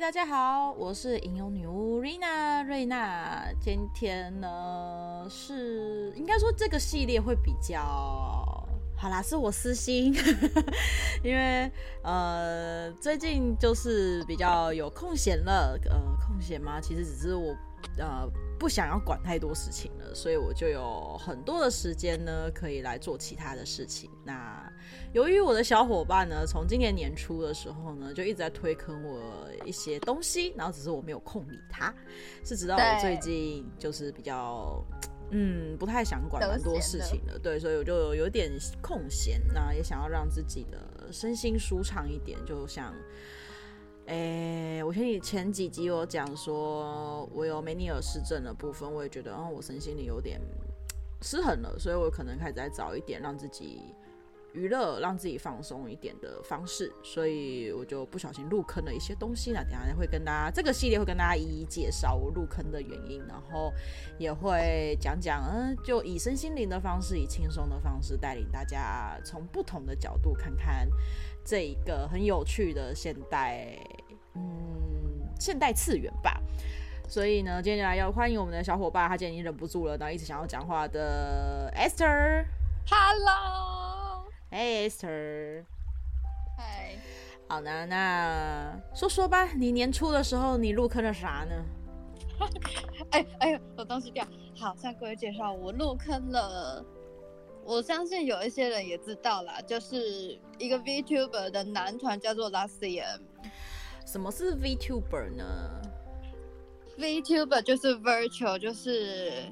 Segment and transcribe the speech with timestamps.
[0.00, 3.44] 大家好，我是吟游女巫瑞娜瑞娜。
[3.60, 7.82] 今天呢是应该说这个系列会比较
[8.96, 10.14] 好啦，是我私心，
[11.22, 11.70] 因为
[12.02, 16.80] 呃最近就是比较有空闲了，呃空闲吗？
[16.80, 17.54] 其实只是我
[17.98, 18.26] 呃。
[18.60, 24.10] 不想要管太多事情了，所以我就有很多的时间呢，可以来做其他的事情。
[24.22, 24.70] 那
[25.14, 31.92] 由于我的小伙伴呢，从今年年初的时候呢，就一直在推坑我一些东西，然后只是我没有空理他，
[32.44, 34.84] 是直到我最近就是比较
[35.30, 42.94] 嗯不太想管很多事情了，对，所以我就有，点空闲，那也想要让自己的身心舒畅一点，就想。
[44.10, 50.40] 哎、我前几前几集有讲说，我有梅尼尔氏症的部分，我也觉得，哦，我身心里有点
[51.22, 53.94] 失衡了，所以我可能开始在找一点让自己
[54.52, 59.52] 娱乐、让自己放松一点的方式，所以我就不小心入坑了一些东西。
[59.52, 63.72] 那等下会跟大家这个系列会跟大家一一介绍我入坑的原因，然后
[64.18, 70.90] 也会讲讲，嗯，就以身心灵的方式，以轻松的方式带领大家从不同的角度看看
[71.44, 73.78] 这一个很有趣的现代。
[74.34, 76.40] 嗯，现代次元吧。
[77.08, 82.44] 所以呢，接下来要欢迎我们的小伙伴，他今天已经忍不住了，然后一直想要讲话的 Esther。
[82.88, 85.64] Hello，哎、hey, Esther，
[86.56, 86.96] 嗨。
[87.48, 91.64] 好呢，那说说吧，你年初的时候你入坑了啥呢？
[93.10, 94.24] 哎哎呦，有东西掉。
[94.56, 96.84] 好，向各位介绍，我入坑了。
[97.64, 103.20] 我相信有一些人也知道啦，就是一个 VTuber 的男团叫做 Luxiem。
[104.10, 105.44] 什么是 VTuber 呢
[106.98, 109.44] ？VTuber 就是 virtual，就是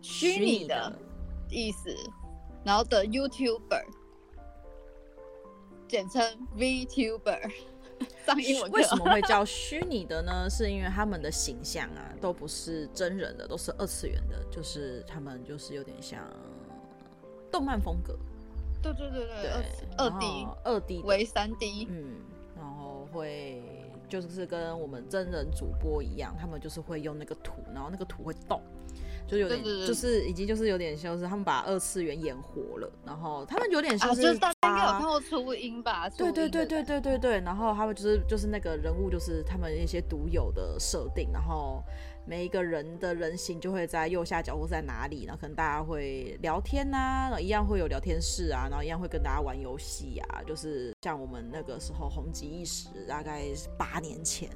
[0.00, 0.90] 虚拟的
[1.50, 1.94] 意思，
[2.64, 3.84] 然后的 YouTuber，
[5.86, 6.22] 简称
[6.56, 7.52] VTuber。
[8.24, 8.72] 上英文。
[8.72, 10.48] 为什么会叫虚拟的呢？
[10.48, 16.26] 是因为他们的形象啊，都不是真人的，都是二次元的，就是他们就是有点像
[17.52, 18.18] 动漫风格。
[18.82, 19.50] 对对对对，
[19.98, 22.16] 二二 D，二 D 为三 D，嗯，
[22.64, 23.62] 然后会。
[24.06, 28.60] 就是跟我们真人主播一样，他们就是会用那个图，然后那个图会动，
[29.26, 36.08] 就有点，就是已经就是有点像是他们把二次元演活了，然后他们有点像是，啊，就是大家应该有看过初音吧？
[36.10, 41.82] 对对对对对对对，然后他们就是就是那个人物就是他们一些独有的设定，然后。
[42.26, 53.44] 每一个人的人形就会在右下角或在哪里，然后可能大家会聊天呐、啊，然后一样会有聊天室啊，然后一样会跟大家玩游戏啊，就是像我们那个时候红极一时，大概
[53.76, 54.48] 八年前、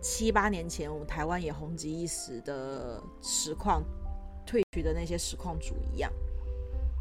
[0.00, 3.80] 七八年前，我们台湾也红极一时的实况
[4.44, 6.10] 退去的那些实况主一样。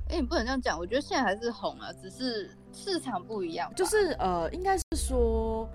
[0.10, 3.74] 哎、欸，你不能这样讲，我觉得现在还是红啊，只是市场不一样。
[3.76, 5.68] 就是呃，应该是说，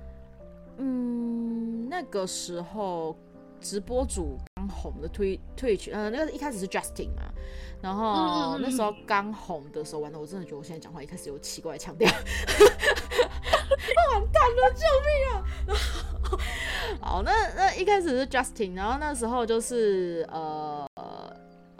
[0.77, 3.17] 嗯，那个时候。
[3.61, 7.23] 直播主刚红的推退群，呃，那个一开始是 Justin 嘛，
[7.81, 12.09] 然后那时候刚红的时候，完了，我真的觉得我现在讲话一开始有奇怪的腔调，
[14.13, 15.45] 完蛋了，救命啊！
[17.01, 20.78] 好，那那一开始是 Justin，然后那时候就是呃，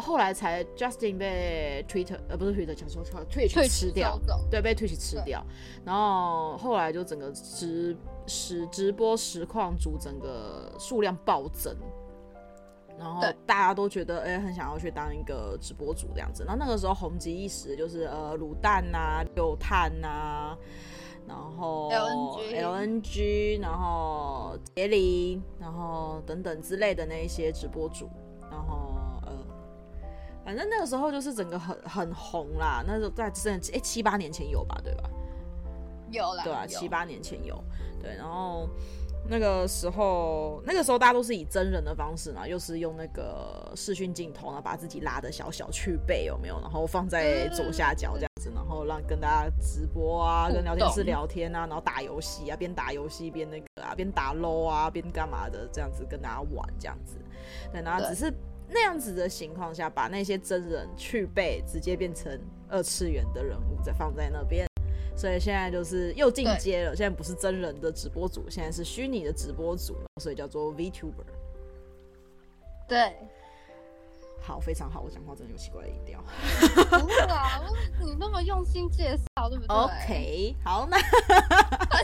[0.09, 4.19] 后来才 Justin 被 Twitter 呃不是 Twitter 讲说，Twitch 吃掉，
[4.51, 5.45] 对，被 Twitch 吃掉，
[5.85, 7.97] 然后后来就整个直。
[8.31, 11.75] 实直播实况组整个数量暴增，
[12.99, 16.45] 然后大家都觉得哎、欸，很想要去当一个直播主这样子。
[16.45, 20.55] 然后那个时候红极一时就是呃卤蛋呐、啊、六探呐，
[21.27, 28.11] 然后 LNG, LNG，然后杰林，然后等等之类的那一些直播主，
[28.51, 28.98] 然后呃，
[30.49, 32.83] 反正那个时候就是整个很很红啦。
[32.87, 35.11] 那时候在真的哎七八年前有吧，对吧？
[36.11, 37.63] 有啦，对啊，七八年前有，
[38.01, 38.67] 对，然后
[39.29, 46.59] 那个时候，那个时候大家都是以真人的方式嘛，又是用那个视讯镜头，然后把自己拉的小小去背有没有？
[46.63, 57.19] 然后放在左下角这样子，然后让跟大家直播啊，跟聊天室聊天啊，然后打游戏啊，边打游戏边那个啊，边打 low 啊，边干嘛的这样子跟大家玩这样子，
[57.71, 58.33] 对，然后只是
[58.71, 62.39] 那样子的情况下，把那些真人去背，直接变成
[62.69, 64.67] 二次元的人物，再放在那边。
[65.17, 71.25] 所以现在就是又进阶了，现在不是真人的直播组，现在是虚拟的直播组，所以叫做 VTuber。
[72.87, 73.17] 对，
[74.41, 76.23] 好，非常好，我讲话真的有奇怪的音调。
[77.01, 77.61] 不是啊，
[78.01, 79.75] 你那么用心介绍，对不对？
[79.77, 80.97] OK，好，那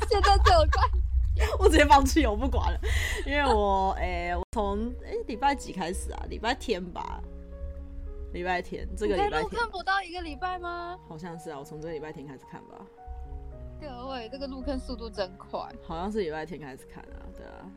[0.09, 0.91] 现在就有关，
[1.59, 2.81] 我直接放弃，我不管了，
[3.27, 6.25] 因为我，哎、欸，我从哎礼拜几开始啊？
[6.29, 7.21] 礼拜天吧。
[8.33, 10.99] 礼拜天，这个礼拜天看不到一个礼拜吗？
[11.09, 12.85] 好像是啊，我从这个礼拜天开始看吧。
[13.81, 15.61] 各位，这个入坑速度真快。
[15.83, 17.71] 好像是礼拜天开始看啊，对啊。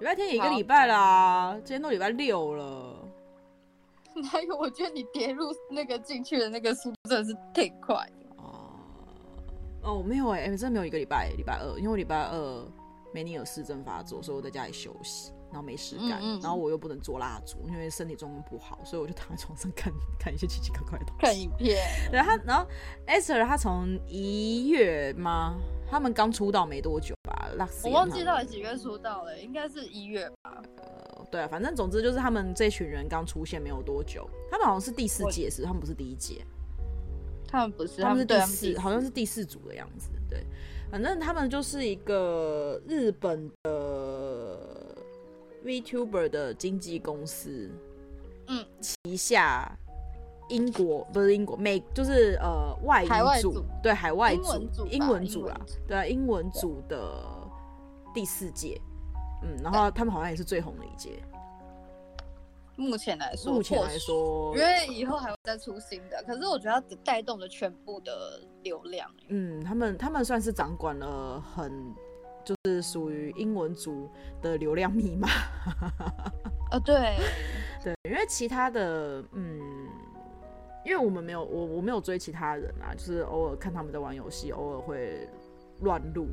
[0.00, 3.08] 礼拜天也一个礼拜啦，今天都礼拜六了。
[4.30, 4.56] 还有？
[4.56, 7.96] 我觉得你跌入那个进去的那个速度真的是挺快
[9.86, 12.66] 哦，没有哎、欸，真的没有一个礼拜，礼拜二，因为我礼拜二
[13.14, 15.32] 梅尼尔氏症发作，所以我在家里休息。
[15.48, 21.78] 然后没事干，嗯嗯，然后我又不能做蜡烛，因为身体状况不好，所以我就躺在床上看看一些奇奇怪怪的东西，看影片。
[22.10, 22.66] 对他，然后
[23.06, 25.56] Esther 他从一月吗？
[25.88, 27.48] 他们刚出道没多久吧？
[27.84, 30.60] 我忘记到底几月出道了，应该是一月吧。
[30.78, 36.44] 呃，对啊，反正总之就是他们这群人刚出现没有多久，他们好像是第四届是，他们不是第一届，
[37.56, 40.10] 他们不是，他们是第四，好像是第四组的样子。
[40.28, 40.44] 对，
[40.90, 44.60] 反正他们就是一个日本的。
[45.64, 47.68] VTuber 的经纪公司，
[48.46, 49.76] 嗯，旗下
[50.48, 53.08] 英国不是英国美，就是呃外语
[53.42, 57.20] 组，对海外组英文组啦，对啊英文组的
[58.14, 58.80] 第四届，
[59.42, 61.20] 嗯，然后他们好像也是最红的一届。
[62.76, 69.10] 目前来说，目前来说，因为以后还会再出新的，可是我觉得它只带动了全部的流量。
[69.28, 71.94] 嗯，他们他们算是掌管了很。
[72.46, 74.08] 就是属于英文族
[74.40, 75.26] 的流量密码，
[76.70, 77.16] 呃，对，
[77.82, 79.88] 对，因为其他的，嗯，
[80.84, 85.28] 因为我们没有，我我没有追其他人啊，就是偶尔看他们在玩游戏，偶尔会
[85.80, 86.28] 乱录，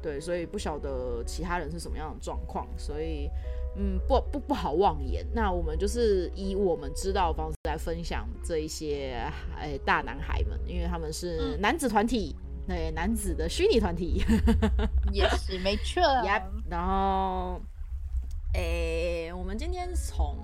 [0.00, 3.28] 对，所以不晓得其他人是什么样的状况，所以，
[3.76, 5.24] 嗯，不不不好妄言。
[5.34, 9.22] 那我们就是以我们知道的方式来分享这一些，
[9.56, 12.34] 哎，大男孩们，因为他们是男子团体。
[12.68, 14.24] 对，男子的虚拟团体
[15.12, 16.02] 也是没错。
[16.02, 17.60] Yep, 然后，
[18.54, 20.36] 诶、欸，我们今天从，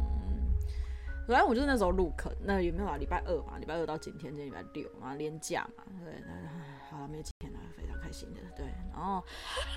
[1.27, 2.97] 本来我就是那时候入坑，那有没有啊？
[2.97, 6.13] 礼拜二嘛，礼拜二到今天，今天礼拜六嘛，连假嘛，对，
[7.09, 8.67] 没有几天了，非常开心的，对。
[8.93, 9.23] 然后，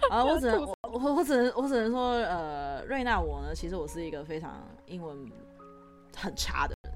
[0.10, 5.18] 啊， 我只能，我我只能，我只能说，呃，瑞娜我呢，其实我是一个非常英文
[6.16, 6.94] 很差的人。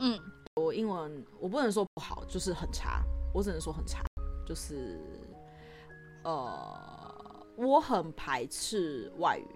[0.00, 0.20] 嗯，
[0.56, 3.02] 我英文我不能说不好，就是很差，
[3.34, 4.02] 我只能说很差。
[4.46, 4.98] 就是，
[6.24, 9.46] 呃，我很排斥外语，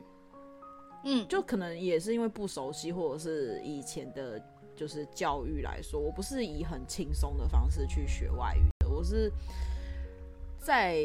[1.05, 4.39] 嗯，就可能也是因为不熟悉，或者是以前的，
[4.75, 9.33] 就是教育来说，我不是以很轻松的方式去学外语的，我是
[10.59, 10.99] 在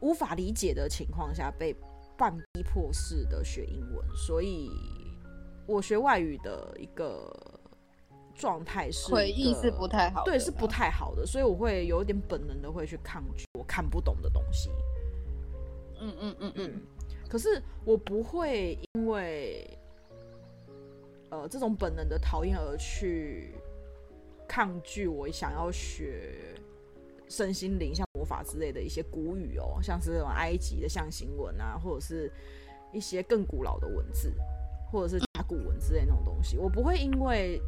[0.00, 1.74] 无法理解的情况下被
[2.16, 4.70] 半逼迫式的学英文，所以
[5.66, 7.32] 我学外语的一个。
[8.38, 14.68] 状态是回忆是不太好，对，是不太好的，所以我会有一点本能的会去抗拒我看不懂的东西。
[15.98, 16.82] 嗯嗯嗯嗯。
[17.30, 19.66] 可是我不会因为
[21.30, 23.54] 呃这种本能的讨厌而去
[24.48, 26.34] 抗拒我想要学
[27.28, 32.30] 身心灵、像魔法之类的一些古语哦，像是这种埃及的象形文啊，或者是
[32.92, 34.32] 一些更古老的文字，
[34.90, 37.60] 或者是甲骨文之类那种东西，我不会因为。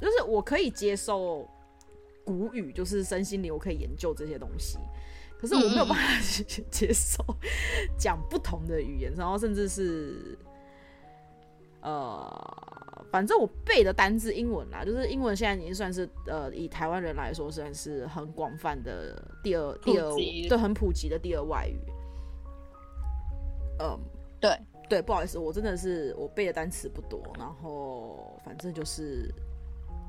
[0.00, 1.48] 就是我可以接受
[2.26, 4.76] 古语，就是身心灵，我可以研究这些东西。
[5.40, 7.24] 可是我没有办法 去接受
[7.96, 10.36] 讲不同的语言，然后甚至是
[11.80, 12.73] 呃，
[13.14, 20.10] 反正我背的单字英文啦，就是英文现在已经算是呃，以台湾人来说算是很广泛的第二第二
[20.48, 21.78] 对很普及的第二外语。
[23.78, 23.96] 嗯，
[24.40, 24.58] 对
[24.88, 29.32] 对，不好意思，我真的是我背的单词不多，然后反正就是。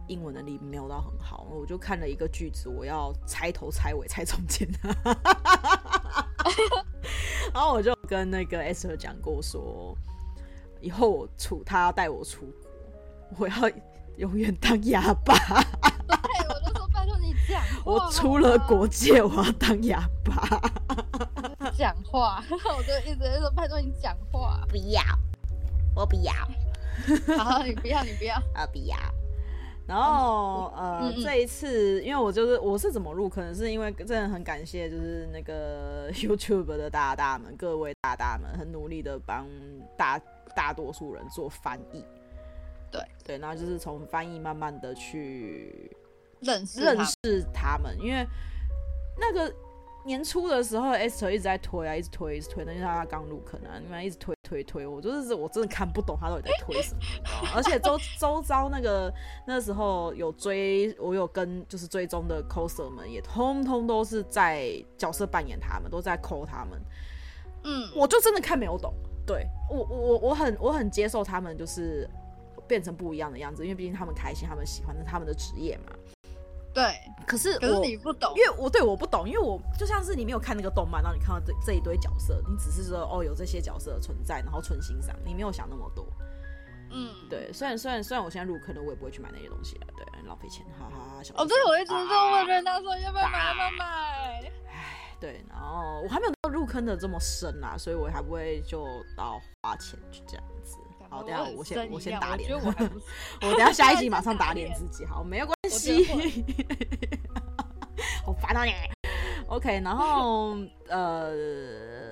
[0.07, 4.69] 英文能力没有到很好，我就看了一个句子，我要猜头猜尾猜中间，
[7.51, 9.97] 然后我就跟那个 Esther 讲过说，
[10.79, 12.64] 以后我出他要带我出国，
[13.37, 13.69] 我要
[14.17, 15.35] 永远当哑巴。
[16.07, 20.59] 对，我就说拜托你讲，我出了国界，我要当哑巴。
[21.77, 25.01] 讲话，我就一直在说拜托你讲话，不要，
[25.95, 26.33] 我不要，
[27.37, 28.95] 好，你不要，你不要，啊，不要。
[29.87, 39.45] 然后呃，嗯嗯、这一次因为我就是我是怎么入坑，是因为真的很感谢，就是那个 YouTube 的大大们，各位大大们，很努力的帮
[39.95, 40.19] 大
[40.55, 42.03] 大多数人做翻译。
[42.91, 43.01] 对。
[43.23, 45.91] 对，然后就是从翻译慢慢的去
[46.41, 48.25] 认识认识他们，因为
[49.19, 49.53] 那个。
[50.07, 57.01] 年初的时候，Esther 一直在推啊，一直推，一直推，那因为他刚入坑啊，你们一直推推推，我就是我真的看不懂他到底在推什么，
[57.55, 59.11] 而且周周遭那个
[59.47, 66.79] 那时候有追，我有跟就是追踪的 coser 们也通通都是在角色扮演他们，都在 call 他们，
[67.63, 68.93] 嗯，我就真的看没有懂，
[69.25, 72.07] 对我我我很我很接受他们就是
[72.67, 75.91] 变成不一样的样子，因为毕竟他们开心，他们喜欢，的他们的职业嘛。
[76.73, 76.93] 对，
[77.25, 86.05] 可是可是你不懂，因为我对我不懂，因为我就像是你没有看那个动漫，然后你看到这这一堆角色，你只是说哦有这些角色的存在，然后纯欣赏，你没有想那么多。
[86.91, 91.23] 嗯，对，虽然虽然虽然我现在入坑了，我也不会去买那些东西了，对，浪费钱，哈哈哈。
[91.23, 94.51] 小哦，对，我一直都问人家说要不要买，要不要买。
[94.67, 100.77] 唉，对，然后我还没有到入坑的这么深啊，所以我还不会就到花钱去这样子。
[101.15, 102.73] 好，等下我先我先打脸，我，我
[103.53, 106.03] 等 下下一集马上打脸自己，好，没有关系。
[108.25, 108.73] 好烦啊你
[109.47, 110.57] ！OK，然后
[110.89, 112.11] 呃，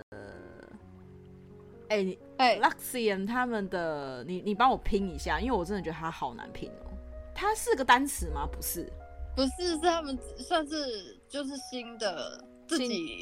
[1.90, 6.88] 哎、欸，哎、欸、，Luxian 他们的，你你帮我拼一下，因为我真的觉得它好难拼哦。
[7.36, 8.48] 它是个单词吗？
[8.50, 8.90] 不是，
[9.36, 13.22] 不是，是他们算是就是新的自己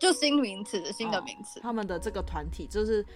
[0.00, 1.62] 就新名词，新的名词、哦。
[1.62, 3.06] 他们的这个团体就是。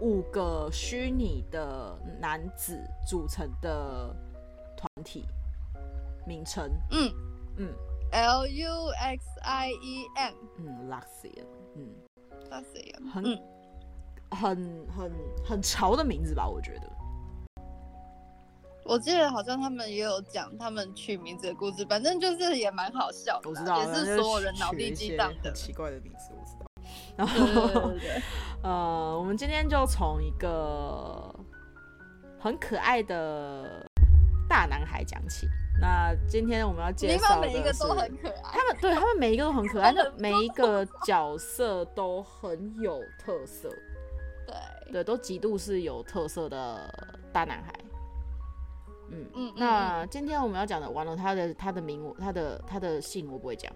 [0.00, 4.14] 五个虚拟的男子组成的
[4.76, 5.26] 团体
[6.26, 7.12] 名称，嗯。
[7.60, 7.74] 嗯
[8.12, 11.92] ，L U X I E M，嗯，Luxiem，嗯
[12.48, 13.42] ，Luxian 很、嗯、
[14.30, 15.12] 很很
[15.44, 16.48] 很潮的名字吧？
[16.48, 16.88] 我觉得，
[18.84, 25.52] 我记得好像他们也有讲他们取名字的故事，反正就是也蛮好笑的，我知道，也是所有人脑力激荡的。
[25.52, 26.67] 奇怪的名字，我知道。
[27.18, 27.92] 然后，
[28.62, 31.34] 呃，我们今天就从一个
[32.38, 33.84] 很可爱的
[34.48, 35.48] 大男孩讲起。
[35.80, 38.52] 那今天我们要介绍的是，每一个都很可爱。
[38.52, 43.68] 他们对他们每一个都很可爱，那每一个角色都很有特色。
[44.46, 46.88] 对对，都极度是有特色的
[47.32, 47.72] 大男孩。
[49.10, 49.52] 嗯嗯。
[49.56, 53.72] 那今天我们要讲的，完了他的他的名，他的他的姓我不会讲。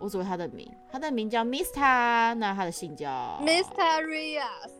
[0.00, 2.34] 我只会他的名，他的名叫 Mr.
[2.34, 4.70] 那他的姓叫 Mysterious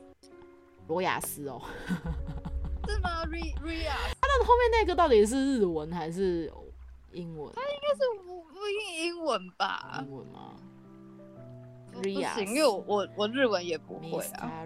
[0.88, 1.62] 罗亚斯哦，
[2.86, 6.52] 是吗？Rias，他的后面那个到底是日文还是
[7.12, 7.50] 英文？
[7.54, 10.04] 他应该是不不英英文吧？
[10.04, 10.56] 英文吗
[12.02, 14.64] ？Rias，因为我我我日文也不会啊。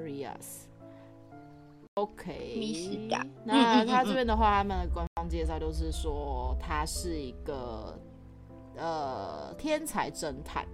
[1.95, 3.09] Mysterious，OK，
[3.45, 7.97] 那他这边的话，他们的官方介绍就是说他是一个。
[8.79, 10.65] 呃，天才侦探，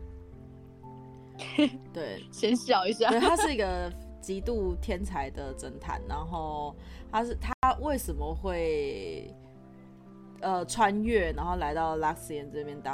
[1.92, 3.08] 对， 先笑一下。
[3.08, 6.76] 对，他是一个极度天才的侦探，然后
[7.11, 9.34] 他是他为什么会
[10.40, 12.92] 呃穿越，然后来到 Luxian 这边当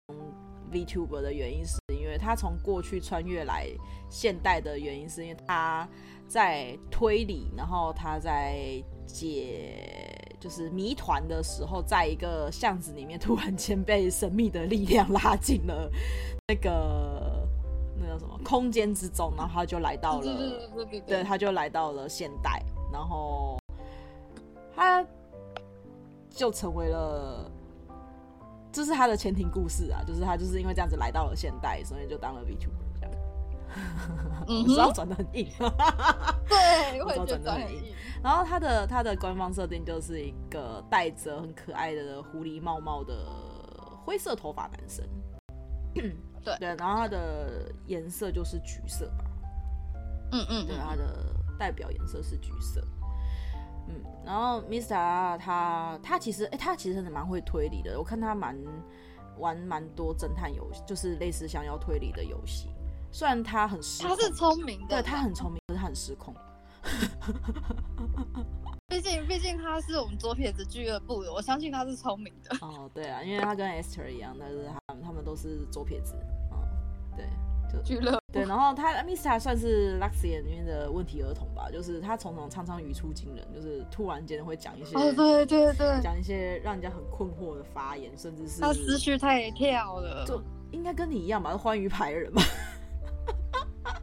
[0.72, 3.66] VTuber 的原因，是因为他从过去穿越来
[4.08, 5.88] 现代的原因，是因为他
[6.28, 10.16] 在推理，然后他在解。
[10.40, 15.90] 就是谜团的时候，在一个巷子里面，突然间被神秘的力量拉进了
[16.48, 17.46] 那个
[18.00, 20.24] 那叫什么空间之中，然后他就来到了，
[21.06, 23.58] 对，他就来到了现代，然后
[24.74, 25.06] 他
[26.30, 27.50] 就成为了，
[28.72, 32.89] 这是他的前庭故事啊，就是他就是因为这样子来到了现代，所以就当了 VTuber。
[34.46, 35.48] 我知道转的很硬，
[36.48, 37.94] 对，我觉得很硬。
[38.22, 43.24] 然后他的他的官方设定就是一个戴着很可爱的狐狸帽帽的
[44.04, 45.04] 灰色头发男生，
[45.94, 49.24] 对对，然后他的颜色就是橘色吧，
[50.32, 52.86] 嗯嗯，对，他的代表颜色是橘色，
[53.88, 55.38] 嗯，然后 Mr.
[55.38, 58.58] 他他其实哎、欸，他其实真的蛮会推理的，我看他蛮
[59.38, 62.69] 玩蛮多侦探游戏，就是类似想要推理的游戏。
[63.12, 66.32] 虽然他很失控，他是聪明的，对，他很聪明，可是他很失控。
[68.88, 72.56] 毕竟，毕竟他是我们左撇子俱乐部的，我相信他是聪明的。
[72.60, 76.16] 哦，对啊，因为他跟 Esther 一样，但是他们他们都是左撇子。
[76.52, 76.58] 嗯，
[77.16, 77.28] 对，
[77.72, 78.18] 就俱乐部。
[78.32, 92.42] 对，然后他 Mista 算是 Luxian 里面的问题儿童吧，就是他常常常常语出惊人，就是突然间会讲一些，哦，对对对，讲一些让人家很困惑的发言，甚至是他思绪太跳了，就应该跟你一样吧，是欢愉牌人吧。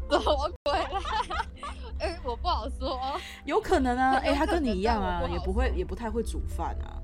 [0.10, 1.02] 什么鬼啦？
[2.00, 3.00] 哎、欸，我不好说，
[3.46, 4.14] 有可能啊。
[4.24, 7.02] 哎、欸，他跟你一样啊，不也不会，也不太会煮饭啊。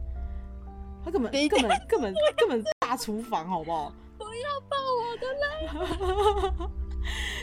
[1.04, 3.92] 他根本根本根本根本大厨房，好不好？
[4.18, 6.74] 不要抱我的雷！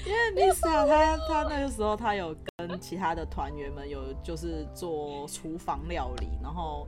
[0.07, 6.87] 因为 Lisa 他他那个时候他有跟其他的团员们有就是做厨房料理，然后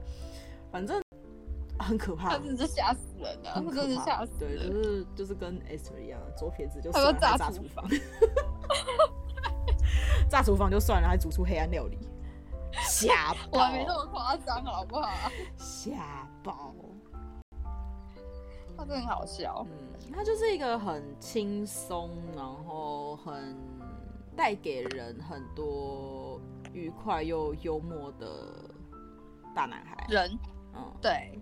[0.71, 0.99] 反正。
[1.79, 4.71] 很可怕，他真的是吓死人了，他真的是吓死人。
[4.71, 7.83] 对，就是就是跟 Esther 一样，左撇子就算了，还炸厨房，
[10.33, 11.95] 炸厨房就算了，还煮出黑暗料理，
[12.89, 13.37] 吓爆！
[13.51, 15.07] 我还没那么夸张，好不好？
[15.55, 16.73] 吓爆！
[18.75, 23.55] 他真的很好笑，嗯，他就是一个很轻松，然后很
[24.35, 26.41] 带给人很多
[26.73, 28.27] 愉快又幽默的
[29.53, 30.07] 大男孩。
[30.09, 30.39] 人，
[30.73, 31.39] 嗯，对。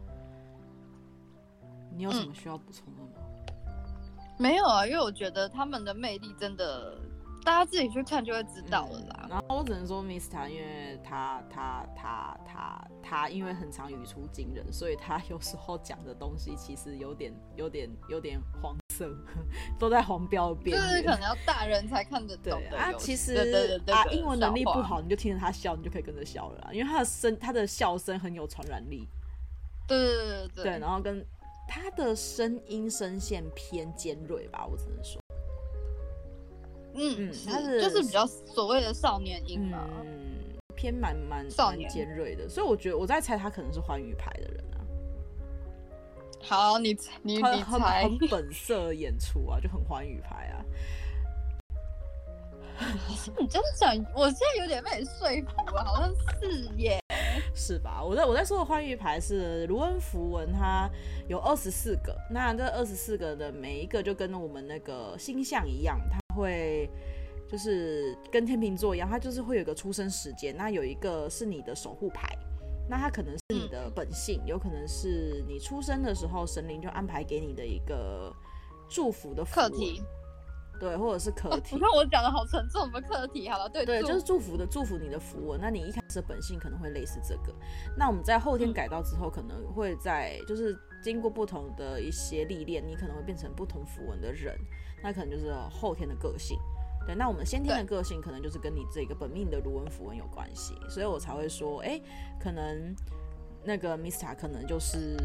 [1.96, 3.10] 你有什么需要补充的吗？
[3.68, 3.74] 嗯？
[4.38, 7.00] 没有啊，因为我觉得他们的魅力真的。
[7.44, 9.20] 大家自己去看就会知道了啦。
[9.24, 19.10] 嗯、然后我只能说，Mista，因为他他他他他，因为很常语出惊人，所以他有时候讲的东西其实有点有点有点黄色，
[19.80, 20.90] 都在黄标边缘。
[20.90, 26.70] 就是可能要大人才看得懂啊，其实啊，英文能力不好，你就听着他笑，你就可以跟着笑了啦。
[26.72, 29.08] 因为他的声，他的笑声很有传染力。
[29.88, 30.64] 对对对对对。
[30.64, 31.26] 对，然后跟
[31.68, 35.21] 他的声音声线偏尖锐吧，我只能说。
[36.94, 44.78] 嗯，他是就是比较所谓的少年音嘛，嗯，偏蛮蛮少年尖锐的，所以我觉得我在猜他可能是欢愉牌的人啊。
[46.44, 50.66] 好，你你你猜，很 本色演出啊，就很欢愉牌啊。
[53.38, 57.00] 你真的想，我现在有点被你说服了，好像是耶。
[57.54, 58.04] 是吧？
[58.04, 60.90] 我在我在说的欢愉牌是卢恩符文，它
[61.28, 62.16] 有二十四个。
[62.30, 66.90] 那这二十四个的每一个就跟我们那个星象一样，它会
[67.48, 70.56] 就是跟天秤座一样，它就是会有个出生时间。
[70.56, 72.28] 那有一个是你的守护牌，
[72.90, 78.34] 那它可能是你的本性，有可能是你出生的时候神灵就安排给你的一个
[78.90, 80.02] 祝福的课题。
[80.82, 81.76] 对，或者是课题。
[81.76, 85.62] 你看我讲的好沉重的课题，好了，对对，就是祝福的祝福你的符文。
[85.62, 87.54] 那你一开始的本性可能会类似这个，
[87.96, 94.58] 那我们在后天改造之后，可能会在就是经过不同的一些历练，你可能会变成不同符文的人，
[95.04, 96.58] 那可能就是后天的个性。
[97.06, 102.02] 对，那我们先天的个性可能就是跟你这个本命的卢文符文有关系，所以我才会说，哎，
[102.40, 102.96] 可能
[103.64, 105.16] 那个 Mista 可能就是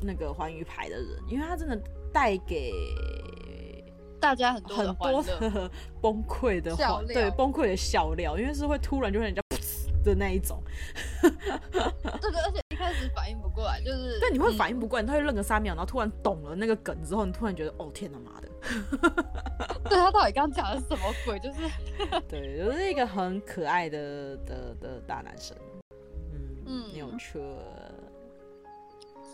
[0.00, 1.80] 那个欢愉牌的人，因为他真的
[2.12, 2.72] 带给。
[4.22, 5.68] 大家很多很多的
[6.00, 9.42] 崩溃的话，对崩溃的笑料，因为是会突然就让人家
[10.04, 10.62] 的那一种。
[11.20, 11.28] 对
[12.30, 18.48] 对，而且一开始反应不过来，就是 对，你会反应不过来，他会愣个三秒，然后突然懂了那个梗之后，你突然觉得哦天哪妈的，
[19.90, 21.36] 对他到底刚刚讲的是什么鬼？
[21.40, 21.58] 就是
[22.28, 25.56] 对，就是一个很可爱的的的大男生，
[26.30, 27.40] 嗯嗯，有趣，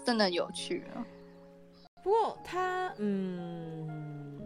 [0.03, 1.05] 真的有趣啊。
[2.03, 4.38] 不过他嗯。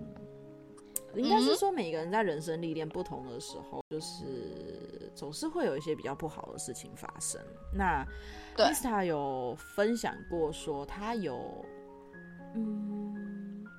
[1.14, 7.40] 应该是说，每个人在人生历练不同的时候，就是总是会有一些比较不好的事情发生。
[7.74, 8.06] 那
[8.56, 11.64] Mista 有分享过，说他有
[12.54, 13.18] 嗯。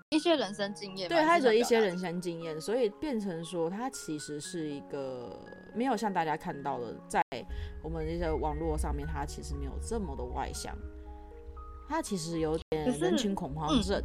[0.10, 5.44] 一些人生经验，对，他有一些人生经验，所以变成说他其实是一个
[5.74, 7.20] 没有像大家看到的，在
[7.82, 10.78] 我们这些网络上面，他其实没有这么的外向，
[11.90, 14.00] 他其实有点人群恐慌症。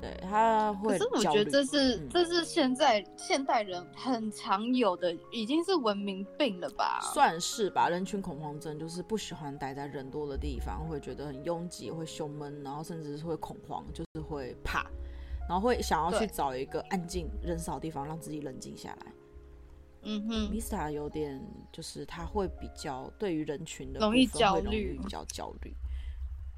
[0.00, 7.00] 对，他会，可是我觉得这是、嗯、这是现在现代人很常有的，已经是文明病了吧？
[7.14, 7.88] 算是吧。
[7.88, 14.86] 人群恐慌症就是不喜欢待在人多的地方，会觉得很拥挤，会胸闷，然后甚至是会恐慌，就是会怕，
[15.48, 19.12] 然后会想要去找一个安静人少的地方，让自己冷静下来。
[20.08, 25.74] 嗯哼，Mista 有点就是他会比较对于人群的容易焦虑，比较焦虑。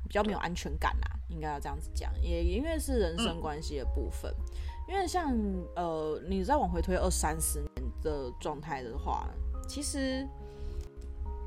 [0.09, 4.33] 比较没有安全感啦，应该要这样子讲，也因为是人生关系的部分。
[4.33, 4.45] 嗯、
[4.89, 5.37] 因为像
[5.77, 7.71] 呃，你再往回推二三十年
[8.03, 9.29] 的状态的话，
[9.69, 10.27] 其实，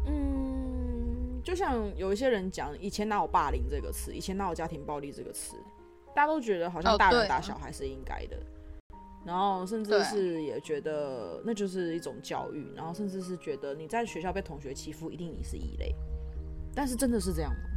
[0.05, 5.55] 嗯，就像有一些人讲，以前哪有霸凌这个词，以前哪有家庭暴力这个词，
[6.13, 8.95] 大家都觉得好像大人打小孩是应该的，哦、
[9.25, 15.95] 然后甚至是也觉得那就是一种教育，然后甚至是觉得你在学校被同学欺负，一定你是异类。
[16.75, 17.70] 但是真的是这样吗？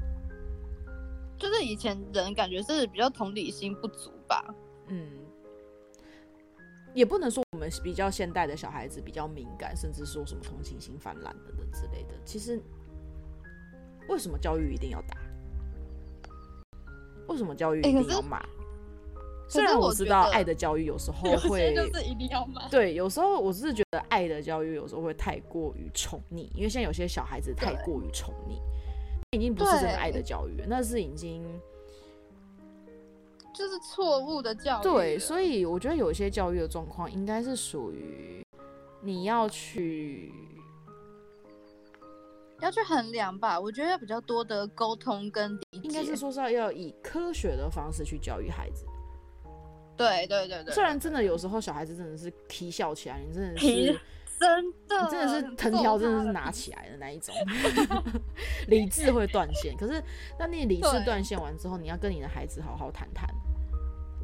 [1.39, 4.55] 就是以前人感觉是比较同理心不足吧，
[4.87, 5.09] 嗯，
[6.95, 12.15] 也不能说我们比较现代的小孩子比较敏感，甚至说什么同情心泛滥等等之类的。
[12.25, 12.63] 其实，
[14.09, 15.17] 为什么教育一定要打？
[17.29, 18.41] 为什么教育一定要骂？
[19.49, 28.59] 虽然我知道爱的教育有时候会就是一定要骂，对，有时候我是觉得爱的教育有时候会太过于宠溺，因为现在有些小孩子太过于宠溺。
[29.35, 31.43] 已经不是真的爱的教育，那是已经
[33.55, 34.83] 就是错误的教育。
[34.83, 38.45] 对，所以我觉得有一些教育的状况，应该是属于
[39.03, 40.33] 你要去
[42.61, 43.59] 要去衡量吧。
[43.59, 48.85] 我觉得要比较多的沟通跟理解，应该是说是要要以科学的方式去教育孩子。
[49.97, 54.01] 对对对对，虽然真的有时候小孩子真的是啼笑起来，你真的是。
[54.39, 57.35] 真的，真的是藤条，真的是拿起来的那一种，
[58.69, 59.77] 理智会断线。
[59.77, 60.03] 可是，
[60.39, 63.29] 当你理智断线完之后，你要跟你的孩子好好谈谈，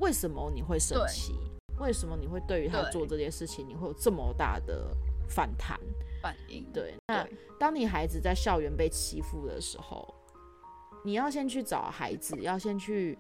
[0.01, 1.35] 为什么你会生气？
[1.79, 4.94] 为什么你会对于他做这件事情，你会有这么大的
[5.29, 5.79] 反弹？
[6.23, 6.62] 反应？
[6.73, 7.27] 对，那
[7.59, 10.14] 当你孩子在校园被欺负的时候，
[11.03, 13.18] 你要先去找孩子，要先去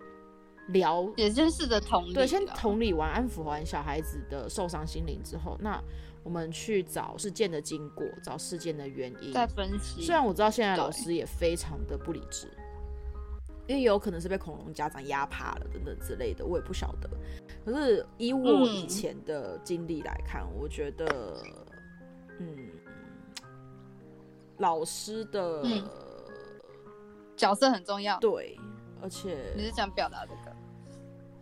[0.68, 5.82] 聊，也先试着同理，对，先同理完、安抚完小孩子的受伤心灵之后，那
[6.22, 10.02] 我们去找事件的经过，找事件的原因，再分析。
[10.02, 12.48] 虽然我知道现在老师也非常的不理智，
[13.66, 17.08] 因为有可能是被恐龙家长压趴了等等之类的，我也不晓得。
[17.64, 21.42] 可是以我以前的经历来看，嗯，我觉得，
[22.38, 22.70] 嗯，
[24.58, 25.62] 老师的。
[25.64, 25.88] 嗯
[27.36, 28.54] 角色很重要，对，
[29.00, 30.39] 而且你是想表达这个，啊、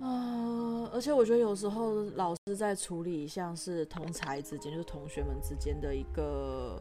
[0.00, 6.80] 呃，而且我觉得有时候老师在处理像是同才之间，就是同学们之间的一个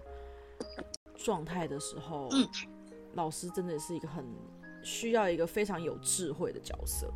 [1.15, 2.47] 状态的时候，嗯，
[3.13, 4.23] 老师真的是一个很
[4.83, 7.11] 需要一个非常有智慧的角色，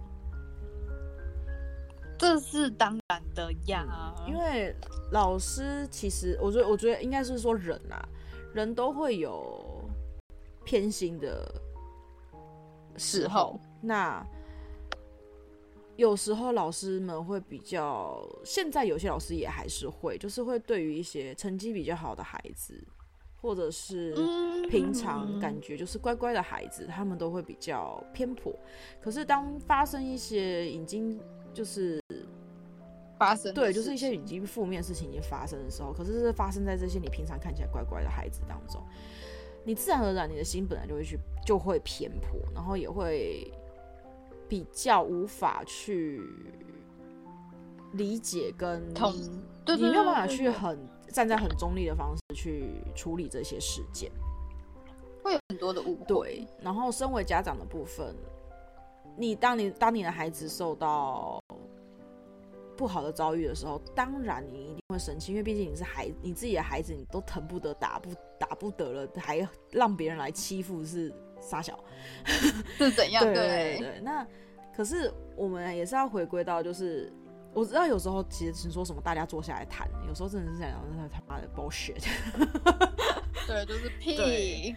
[2.17, 3.85] 这是当然的呀，
[4.19, 4.75] 嗯，因为
[5.11, 8.03] 老师其实，我觉得，我觉得应该是说人啊，
[8.53, 9.83] 人都会有
[10.63, 11.47] 偏心的。
[12.97, 14.21] 时候，那
[16.01, 22.83] 有时候老师们会比较，现在有些老师也还是会，就是会对于一些成绩比较好的孩子，
[23.39, 24.15] 或者是
[24.67, 28.51] 平常感觉就是乖乖的孩子，他们都会比较偏颇。
[28.99, 31.21] 可是当发生一些已经
[31.53, 32.01] 就是
[33.19, 38.81] 发生，对，就是一些已经负面事情已经发生的时候，可是是发生在这些你平常看起来乖乖的孩子当中。
[39.63, 43.53] 你自然而然，你的心本来就会去，就会偏颇，然后也会
[44.51, 46.21] 比较无法去
[47.93, 49.13] 理解跟同，
[49.65, 54.11] 你没有办法去很站在很中立的方式去处理这些事件，
[55.23, 56.05] 会有很多的误会。
[56.05, 58.13] 对，然后身为家长的部分，
[59.15, 61.41] 你当你当你的孩子受到
[62.75, 71.09] 不好的遭遇的时候，当然你一定会生气，因为毕竟你是孩，你自己的孩子，你都疼不得，打不打不得了，还让别人来欺负，是
[71.41, 71.77] 杀小，
[72.77, 73.23] 是怎样？
[73.23, 73.99] 对对对。
[74.01, 74.25] 那
[74.75, 77.11] 可是我们也是要回归到，就是
[77.53, 82.03] 我知道有时候其实是说什么大家坐下来谈，有时候真的是想讲那他妈的 bullshit。
[83.47, 84.75] 对，就是屁。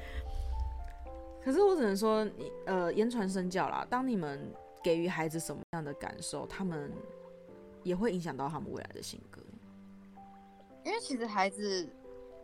[1.44, 4.50] 可是我只能说，你呃言传身教啦，当你们
[4.83, 6.90] 给予孩子什么样的感受，他们。
[7.83, 9.42] 也会影响到他们未来的性格，
[10.87, 11.87] 因为其实孩子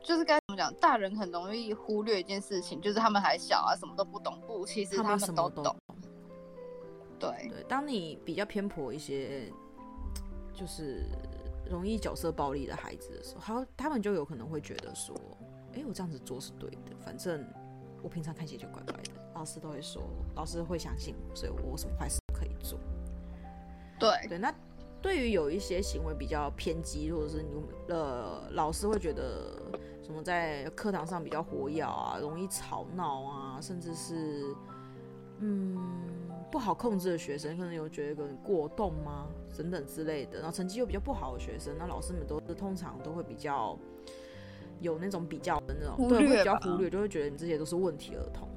[0.03, 4.41] 就是该怎么讲，大人很容易忽略一件事情，就是他们还小啊，什么都不懂。
[4.47, 5.51] 不，其实他们都懂。
[5.51, 5.77] 都懂
[7.19, 9.53] 对对，当你比较偏颇一些，
[10.55, 11.05] 就是
[11.71, 15.15] 容易角色暴力的孩子的时候，他他们就有可能会觉得说，
[15.75, 17.47] 哎，我这样子做是对的，反正
[18.03, 20.03] 我平常看起来就乖乖的，老师都会说，
[20.35, 22.79] 老师会相信我，所以我什么坏事都可以做。
[23.99, 24.55] 对对，那。
[25.03, 27.51] 对于有一些行为比较偏激，或者是你
[27.89, 29.59] 呃老师会觉得
[30.11, 34.45] 什么在课堂上比较活跃啊，容易吵闹啊，甚至是
[35.39, 35.79] 嗯
[36.51, 39.29] 不好控制的学生，可能有觉得可能过动吗？
[39.57, 43.79] 等等之类的，然后成绩又比较不好的学生，那老师们都是通常都会比较
[44.81, 48.49] 有那种比较的那种，对，会比较忽略，就会觉得你这些都是问题儿童。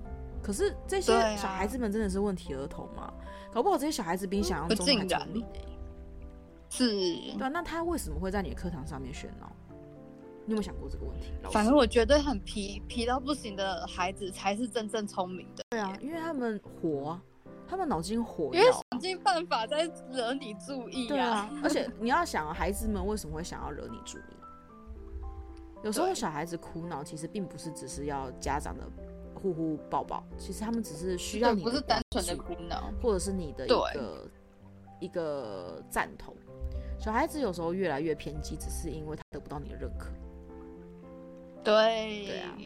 [0.41, 3.03] 可是这些小孩子们真的是问题儿童吗？
[3.03, 3.13] 啊、
[3.53, 5.45] 搞不好这些小孩子比你想象中还聪明呢。
[6.67, 9.51] 是对，那他为什么会在你的课堂上面喧闹？
[10.45, 11.31] 你有没有想过这个问题？
[11.51, 15.63] 反正我觉得很皮皮到不行的孩子才是真正聪明的。
[15.69, 17.19] 对啊，因为他们活，
[17.67, 21.09] 他们脑筋活，因为想尽办法在惹你注意啊。
[21.09, 24.21] 对啊， 而且你要想，孩子们为什么会想要惹你注意？
[25.83, 28.83] 有时候小孩子哭闹，其实并不是只是要家长的
[29.33, 34.29] 呼呼抱抱，其实他们只是需要你，不是单纯的哭闹，或者是你的一个
[34.99, 36.35] 一个赞同。
[36.99, 40.07] 小孩子有时候越来越偏激，只是因为他得不到你的认可。
[41.63, 42.57] 对，对啊，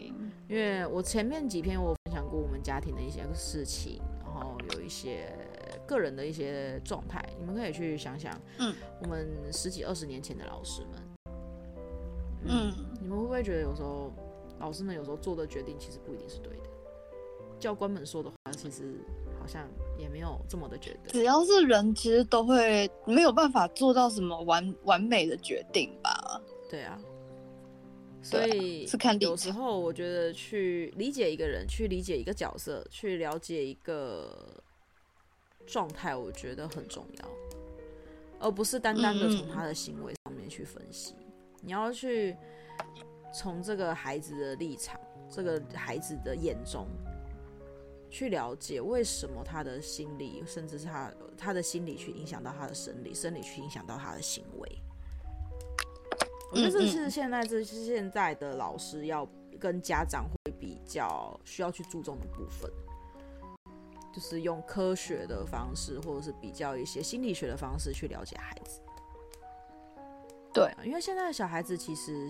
[0.50, 5.32] 因为我前面几篇我分享过我们家庭的一些事情，然后有一些
[5.86, 8.40] 个人的一些状态，你们可以去想想。
[8.60, 11.02] 嗯，我们十几二十年前的老师们，
[12.46, 14.12] 嗯，嗯，你们会不会觉得有时候
[14.60, 16.70] 老师们有时候做的决定其实不一定是对的？
[17.60, 18.96] 教官们说的话其实。
[19.40, 19.66] 好像
[19.98, 26.42] 也没有这么的觉得，只要是人，其实都会没有办法做到什么完完美的决定吧？
[26.70, 27.00] 对啊，
[28.30, 34.62] 所以是看有时候我觉得去理解一个人，去理解一个角色，去了解一个
[35.66, 37.30] 状态，我觉得很重要，
[38.40, 41.16] 而不是单单的从他的行为上面去分析。
[41.62, 42.36] 你要去
[43.34, 46.88] 从这个孩子的立场，这个孩子的眼中。
[48.10, 54.82] 去了解为什么他的心理，甚至是他他的心理去影响到他的生理，生理去影响到他的行为。
[56.52, 59.28] 我觉得这是现在这是现在的老师要
[59.60, 62.72] 跟家长会比较需要去注重的部分。
[64.14, 68.82] 就是用科学的方式，或者是比较一些心理学的方式去了解孩子。
[70.52, 72.28] 对，因为现在的小孩子其实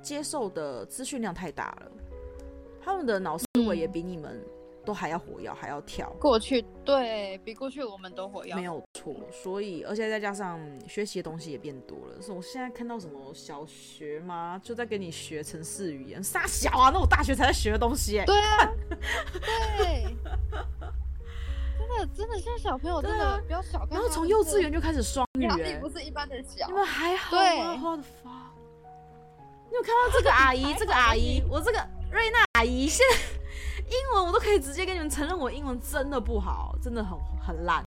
[0.00, 1.90] 接受的资讯量太大了，
[2.80, 4.40] 他们的脑思维也比你们
[4.86, 6.08] 都还要活跃，还要跳。
[6.20, 9.14] 过去对比过去我们都活跃，没有错。
[9.32, 12.22] 所以，而且再加上学习的东西也变多了。
[12.22, 14.58] 是我现在看到什么小学吗？
[14.62, 16.90] 就在跟你学城市语言，傻小啊！
[16.94, 18.22] 那我大学才在学的东西。
[18.24, 18.72] 对啊，
[19.76, 20.16] 对。
[21.78, 23.88] 真的，真的，现在小朋友真的不要小看。
[23.90, 25.48] 然后从幼稚园就开始双语，
[25.80, 26.66] 不是一般的小。
[26.66, 27.42] 你们还好吗？
[27.42, 27.58] 对。
[27.60, 28.52] 我的妈！
[29.68, 30.72] 你有看到这个阿姨？
[30.78, 31.78] 这个阿姨，我这个
[32.10, 33.16] 瑞娜阿姨，现在
[33.86, 37.84] 英文我都可以直接跟你们承认，我英文真的不好，真的很很烂。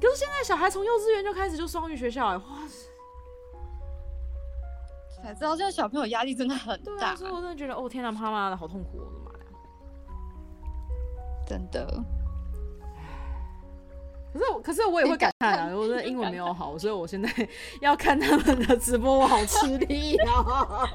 [0.00, 2.90] 可是现在小孩从幼稚园就开始就双语学校，哎，哇塞！
[5.22, 9.46] 才知道现在小朋友压力真的很大，所以我真的觉得，哦天哪，妈妈的好痛苦，我的妈呀！
[11.46, 12.02] 真的。
[14.32, 15.76] 可是，可是我也会感叹啊！
[15.76, 17.30] 我的英文没有好，所以我现在
[17.80, 20.88] 要看他们的直播，我好吃力啊！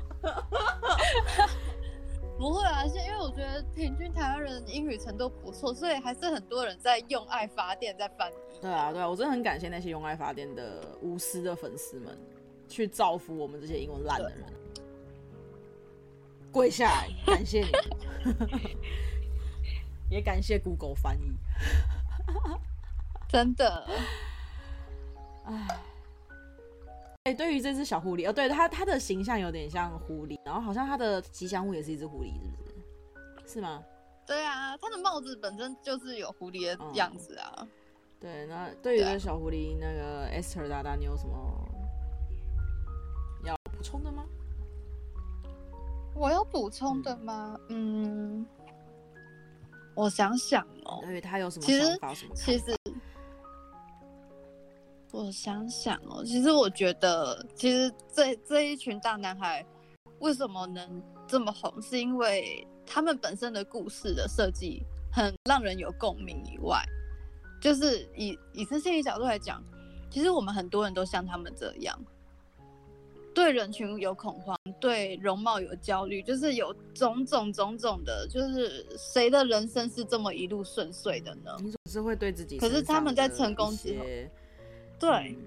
[2.38, 8.36] 不会啊，现因为我觉得平均台湾人英语程度不错，所以还是很多人在用爱发电在翻译。
[8.62, 12.18] 对啊，对啊，我真的很感谢那些用爱发电的无私的粉丝们，
[12.68, 14.46] 去造福我们这些英文烂的人。
[16.52, 17.72] 跪下来，感谢你，
[20.10, 21.36] 也感谢 Google 翻译。
[23.28, 23.88] 真的，
[27.28, 32.70] 哎，哎，对于这只小狐狸，哦，对，它它的形象有点像狐狸，然后好像它的吉祥物也是一只狐狸，是不
[33.46, 33.54] 是？
[33.56, 33.84] 是吗？
[34.26, 37.54] 对啊，它的帽子本身就是有狐狸的样子啊。
[37.60, 37.68] 嗯、
[38.18, 41.36] 对，那对于这小狐狸，那个 Esther 大大，你有什么
[43.44, 44.24] 要补充的吗？
[46.16, 47.60] 我要补充的吗？
[47.68, 48.48] 嗯，嗯
[49.96, 52.14] 我想想哦，对他有什么想法？
[52.14, 52.77] 什么其实。
[55.12, 59.66] 我想想哦，其实我觉得，其实这这一群大男孩
[60.20, 66.84] 为什么能这么红，是因为他们本身的故事的设计很让人有共鸣以外，
[67.62, 69.64] 就是以以身心理角度来讲，
[70.12, 71.98] 其实我们很多人都像他们这样，
[73.34, 81.56] 对人群有恐慌，对容貌有焦虑，就是有种种种种的，就是谁的人生是这么一路顺遂的呢？
[81.60, 84.06] 你总是会对自己，可是他们在成功之后。
[85.00, 85.38] 对、嗯，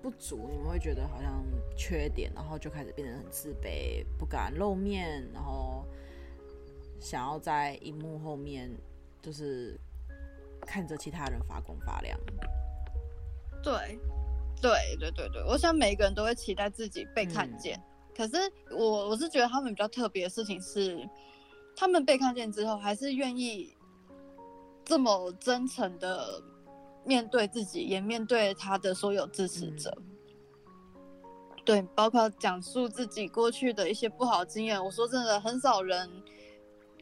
[0.00, 1.44] 不足，你们会觉得好像
[1.76, 5.84] 缺点，然后就开始变得很自卑，不敢露面，然后
[6.98, 8.70] 想要在荧幕后面
[9.20, 9.78] 就是
[10.62, 12.18] 看着其他人发光发亮。
[13.62, 13.98] 对，
[14.62, 17.76] 对，对，对，对，我想每个人都会期待自己被看见。
[17.78, 17.84] 嗯、
[18.16, 18.36] 可是
[18.70, 21.06] 我我是觉得他们比较特别的事情是，
[21.76, 23.76] 他们被看见之后，还是愿意
[24.84, 26.42] 这么真诚的。
[27.08, 30.04] 面对自己，也面对他的所有支持者，嗯、
[31.64, 34.78] 对，包括讲述自己过去的一些不好经验。
[34.84, 36.06] 我说真的，很少人，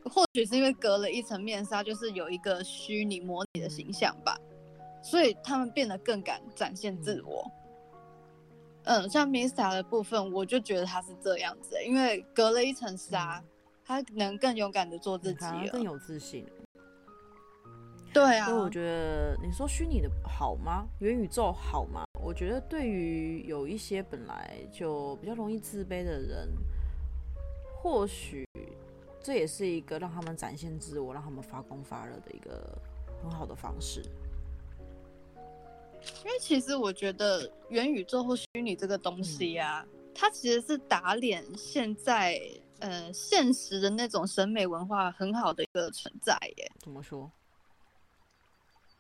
[0.05, 4.38] 或许是因为隔了一层面纱，就是有一个虚拟模拟的形象吧，
[5.03, 7.51] 所以他们变得更敢展现自我。
[8.85, 13.42] 嗯，嗯，像 Mista 的部分，我就觉得他是这样子，因为隔了一层纱，
[13.85, 16.47] 他能更勇敢的做自己了，更有自信。
[18.16, 20.87] 对啊，所以我觉得你说虚拟的好吗？
[21.00, 22.07] 元宇宙好吗？
[22.18, 26.48] 我觉得对于有一些本来就比较容易自卑的人，
[27.83, 28.48] 或许
[29.22, 32.79] 这也是一个让他们展现自我、让他们发光发热的一个
[33.22, 34.02] 很好的方式。
[36.24, 42.40] 因为其实我觉得元宇宙或虚拟这个东西呀、啊，嗯、它其实是打脸现在
[42.79, 46.72] 呃现实的那种审美文化很好的一个存在耶。
[46.81, 47.31] 怎么说？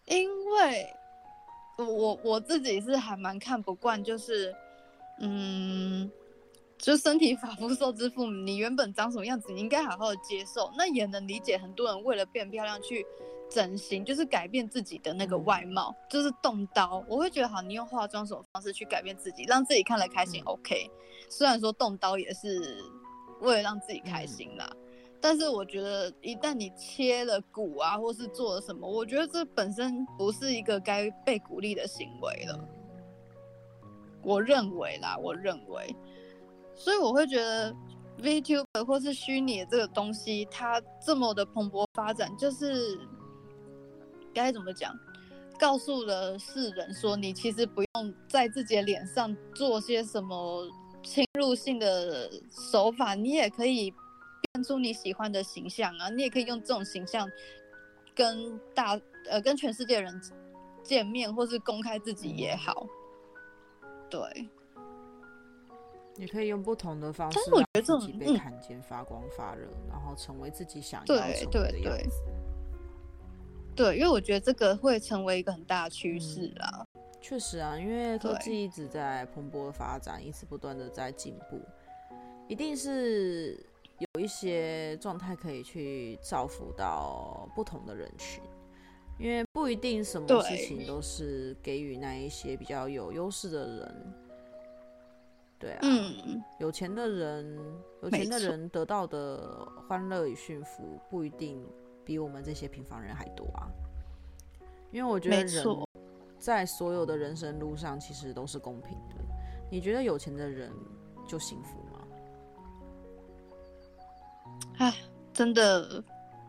[0.06, 0.94] 因为
[1.78, 4.54] 我我自己是还蛮看不惯，就是，
[5.20, 6.10] 嗯，
[6.78, 10.70] 就身体发肤受之父母，你原本长什么样子，你应该好好的接受。
[10.76, 13.04] 那也能理解很多人为了变漂亮去
[13.50, 17.04] 整形，就是改变自己的那个外貌，嗯、就是动刀。
[17.08, 20.90] 我会觉得好，你用化妆什么方式去改变自己，让自己看了开心，OK。
[21.28, 22.78] 虽然说动刀也是
[23.40, 24.70] 为了让自己开心啦。
[24.72, 24.85] 嗯
[25.20, 32.68] 但是我觉得，一旦你切了骨啊，或是做了什么，我觉得这本身不是一个该被鼓励的行为了。
[34.22, 35.96] 我认为啦，我认为，
[36.74, 37.74] 所以我会觉得
[38.20, 42.98] VTuber 或是虚拟这个东西，它这么的蓬勃发展，就是
[44.34, 44.94] 该怎么讲？
[45.58, 50.68] 告诉了世人说，你其实不用在自己的脸上做些什么
[51.02, 52.30] 侵入性的
[52.70, 53.92] 手法，你也可以。
[54.62, 57.28] 出你喜欢的形象啊，你也可以用这种形象
[58.14, 60.20] 跟大呃跟全世界人
[60.82, 62.86] 见面，或是公开自己也好，
[64.08, 64.48] 对。
[66.18, 71.46] 你可以用不同的方式，但是我觉得让自己被看见、发光发热，嗯、然后成为自己想要成为的样子。
[71.50, 72.06] 对对对，
[73.76, 76.86] 对，因为我觉得这个会成为一个很大的趋势啦。
[77.20, 81.60] 确实啊，因为科技一直在蓬勃的发展，一直不断的在进步，
[82.48, 83.62] 一定是
[83.98, 88.42] 有一些状态可以去造福到不同的人群，
[89.18, 94.14] 因为不一定什么事情都是给予那一些比较有优势的人。
[95.58, 97.58] 对啊，嗯，有钱的人，
[98.02, 101.66] 有钱的人得到的欢乐与幸福不一定
[102.04, 103.66] 比我们这些平凡人还多啊。
[104.92, 105.64] 因为我觉得人
[106.38, 109.16] 在所有的人生路上其实都是公平的。
[109.70, 110.70] 你觉得有钱的人
[111.26, 111.78] 就幸福
[114.56, 114.76] 吗？
[114.78, 114.94] 哎，
[115.32, 116.02] 真的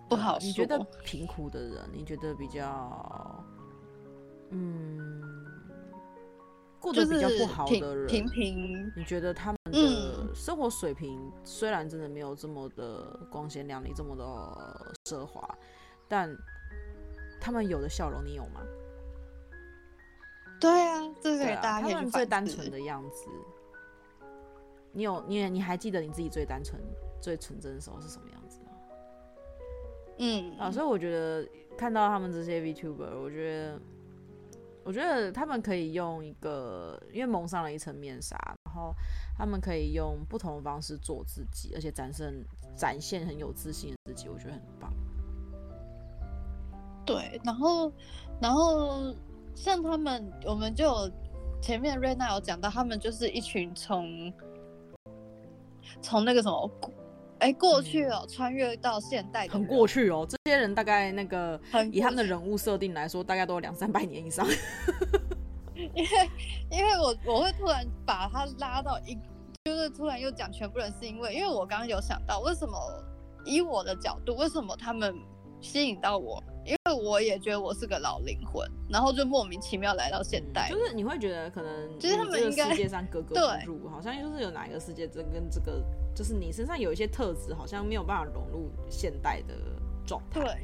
[0.09, 0.45] 不好说。
[0.45, 3.43] 你觉得贫苦的人，你觉得比较，
[4.49, 5.45] 嗯。
[6.79, 15.57] 过得比较不好的人，平平，你觉得他们的生活水平虽然真的没有这么的光鲜亮丽，这么的奢华，
[16.07, 16.33] 但
[17.41, 18.61] 他们有的笑容，你有吗？
[20.61, 23.25] 对啊，这是给大家他们最单纯的样子。
[24.93, 26.79] 你有你你还记得你自己最单纯、
[27.21, 28.71] 最纯真的时候是什么样子吗？
[30.19, 33.79] 嗯啊，所以我觉得看到他们这些 VTuber，我觉得。
[34.83, 38.95] 我觉得他们可以用一个，因为蒙上了一层面纱，然后
[39.37, 42.33] 他们可以用不同的方式做自己，而且展现
[42.73, 44.93] 展现很有自信的自己，我觉得很棒。
[47.05, 47.91] 对，然后，
[48.39, 49.13] 然后
[49.53, 51.11] 像他们，我们就有
[51.61, 54.33] 前面瑞娜有讲到，他们就是一群从
[56.01, 56.71] 从那个什么。
[57.39, 60.25] 哎，过去哦，嗯、穿越到现代，很过去哦。
[60.27, 61.59] 这些人大概那个，
[61.91, 64.45] 以他们的人物设定来说，大概都有两三百年以上。
[65.75, 66.29] 因为，
[66.71, 69.15] 因为我我会突然把他拉到一，
[69.65, 72.75] 就是突然又讲全部人，是因为，因为我刚刚有想到，为什么
[73.45, 75.15] 以我的角度，为什么他们
[75.61, 76.43] 吸引到我？
[76.67, 80.69] 因为我也觉得我是个老灵魂，然后就莫名其妙来到现代。
[80.69, 85.81] 嗯、就是你会觉得可能，就是他们应该世界上格格不入，好像就是有哪一个世界这跟这个。
[86.13, 89.53] 就是你身上有一些特质，好像没有办法融入现代的
[90.03, 90.41] 状态。
[90.41, 90.57] 对，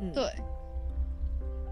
[0.00, 0.24] 嗯，对，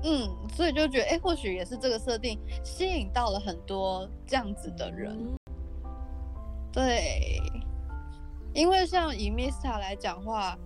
[0.02, 5.16] 嗯，所以就觉得，哎、欸，或许也是这个设定吸引到了很多这样子的人。
[5.16, 5.38] 嗯、
[6.72, 7.40] 对，
[8.52, 10.58] 因为像以 Mista 来讲话，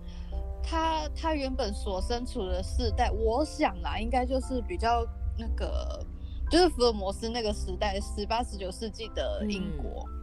[0.63, 5.05] 他他原本所身处的世代，我想啦，应该就是比较
[5.37, 6.03] 那个，
[6.49, 10.05] 就是福尔摩斯那个时代，十八、十九世纪的英国。
[10.07, 10.19] 嗯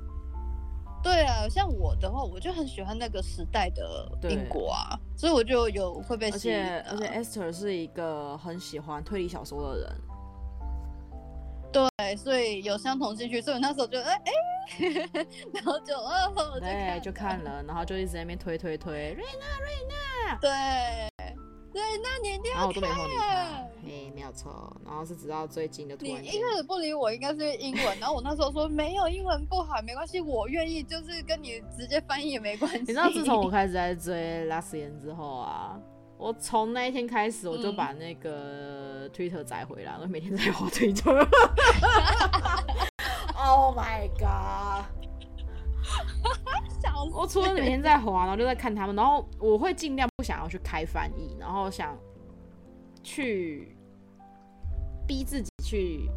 [1.03, 6.55] 对啊，像我的话，我就很喜欢那个时代的英国啊，所以我就有会被吸引。
[6.55, 9.97] 而且而且，Esther 是一个很喜欢推理小说的人，
[11.73, 14.33] 对，所以有相同兴趣，所以那时候就哎哎，
[15.55, 20.51] 然后就哦，对，就看了，然后就一直在那边推推推，瑞娜瑞娜，对。
[21.73, 22.59] 对，那你一定要看。
[22.59, 24.77] 然后我都没后理他，嘿，没有错。
[24.85, 26.21] 然后是直到最近的突然。
[26.21, 27.99] 你一开始不理我，应该是英文。
[28.01, 32.79] 然后我那时候说没有英文不好，没关系，我愿意，就是跟你直接翻译也没关系。
[32.81, 35.79] 你知道，自从我开始在追 Last 言之后啊，
[36.21, 41.27] 我从那一天开始，我就把那个 Twitter 载回来，我、嗯、每天在滑 Twitter。
[43.43, 44.85] Oh my god！
[47.15, 51.97] 我除了每天在滑，然后就在看他们，然后我会尽量不想要去开翻译，然后想
[53.03, 53.75] 去
[55.07, 56.11] 逼自己去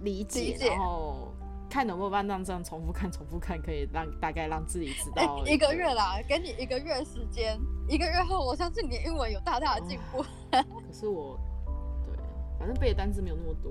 [0.00, 1.34] 理解，理解然后
[1.70, 5.52] 看能不能让这样重复看、重复看，可以让大概让自己知道一。
[5.52, 7.56] 一个月啦，给你一个月时间，
[7.88, 10.22] 一个月后，我相信你的英文有大大的进步。
[10.50, 11.38] 可是我，
[12.04, 12.14] 对，
[12.58, 13.70] 反正背的单词没有那么多。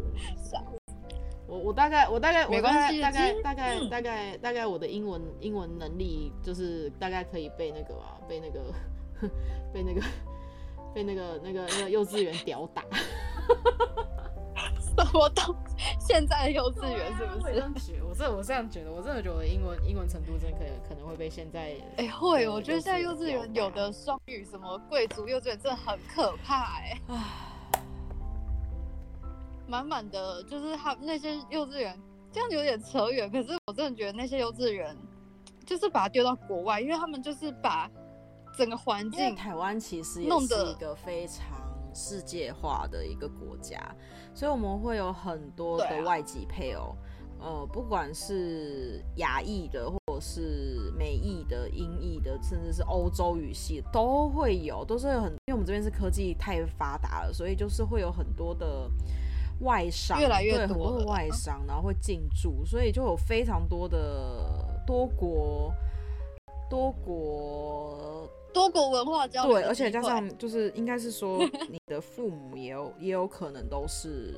[1.45, 8.73] 我我大概我大概我大概大概大概大概大概我的英文英文能力就是大概可以被那个吧，被那个
[9.73, 10.01] 被那个
[10.93, 12.84] 被那个那个那个幼稚园屌打。
[15.14, 15.56] 我懂，
[16.00, 17.54] 现在的幼稚园是不是？
[17.54, 27.20] 这样觉，我这我这样觉得，我真的觉得我的英文英文程度真的可能可能会被现在哎、欸、会，我觉得现在幼稚园有的双语什么贵族幼稚园真的很可怕哎、欸。
[29.68, 31.95] 满满的就是他那些幼稚园，
[32.32, 33.30] 这样有点扯远。
[33.30, 34.97] 可是我真的觉得那些幼稚园，
[35.64, 37.88] 就是把它丢到国外，因为他们就是把
[38.58, 39.36] 整个环境。
[39.36, 41.45] 台湾其实也是一个非常
[41.93, 43.79] 世界化的一个国家，
[44.33, 46.95] 所以我们会有很多的外籍配偶，
[47.39, 58.89] 呃，不管是亚裔的，或者是美裔的、英裔的，甚至是欧洲语系，都会有，都是有很，因为我们这边是科技太发达了，所以就是会有很多的
[59.61, 65.73] 外商，越来越多，对，很多的外商，然后会进驻，所以就有非常多的多国、
[66.69, 71.39] 多国、多国文化交流，对，而且加上就是应该是说，
[71.70, 74.34] 你的父母也有也有可能都是。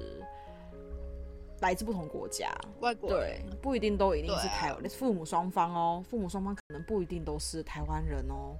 [1.62, 8.58] 来自不同国家，外国对，不一定都一定是台湾，啊、父母双方哦，父母双方可能不一定都是台湾人哦，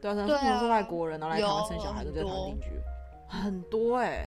[0.00, 2.68] 对啊，可能父母是外国人，然后来台湾生小孩，就在台湾定居，
[3.26, 4.28] 很多哎、欸，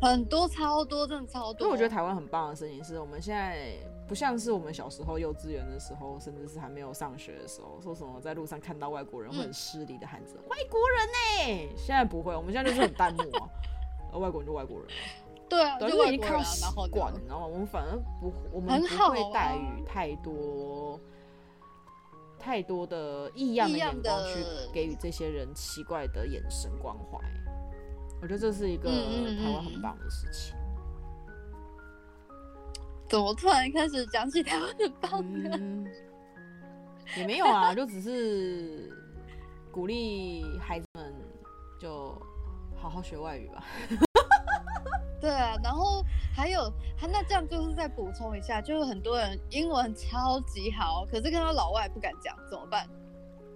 [0.00, 1.60] 很多超多，真的超多。
[1.60, 3.76] 所以我觉得台湾很棒的事情是，我们现在
[4.06, 13.24] 不像是我们小时候幼稚园的时候，甚至是还没有上学的时候，说什么在路上看到外国人会很失礼的喊着、嗯、外国人呢、欸，现在不会，我们现在就是很淡漠
[14.12, 14.86] 啊，外国人就外国人。
[15.48, 17.46] 对啊，对，就已经看习惯，你知道吗？
[17.46, 20.98] 我们反而不，我们不会带予太多、啊、
[22.36, 27.18] 太多的异样的眼光去给予这些人奇怪的眼神关怀。
[28.26, 30.56] 我觉得这是一个台湾很棒的事情。
[33.08, 35.50] 怎么突然开始讲起台湾很棒呢？
[35.52, 35.86] 嗯，
[37.16, 38.90] 也没有啊，就只是
[39.70, 41.14] 鼓励孩子们
[41.78, 42.20] 就
[42.74, 43.64] 好好学外语吧。
[45.22, 46.04] 对啊，然后
[46.34, 46.68] 还有，
[47.00, 52.88] 那这样就是再补充一下，就是很多人英文超级好，可是看到老外不敢讲，怎么办？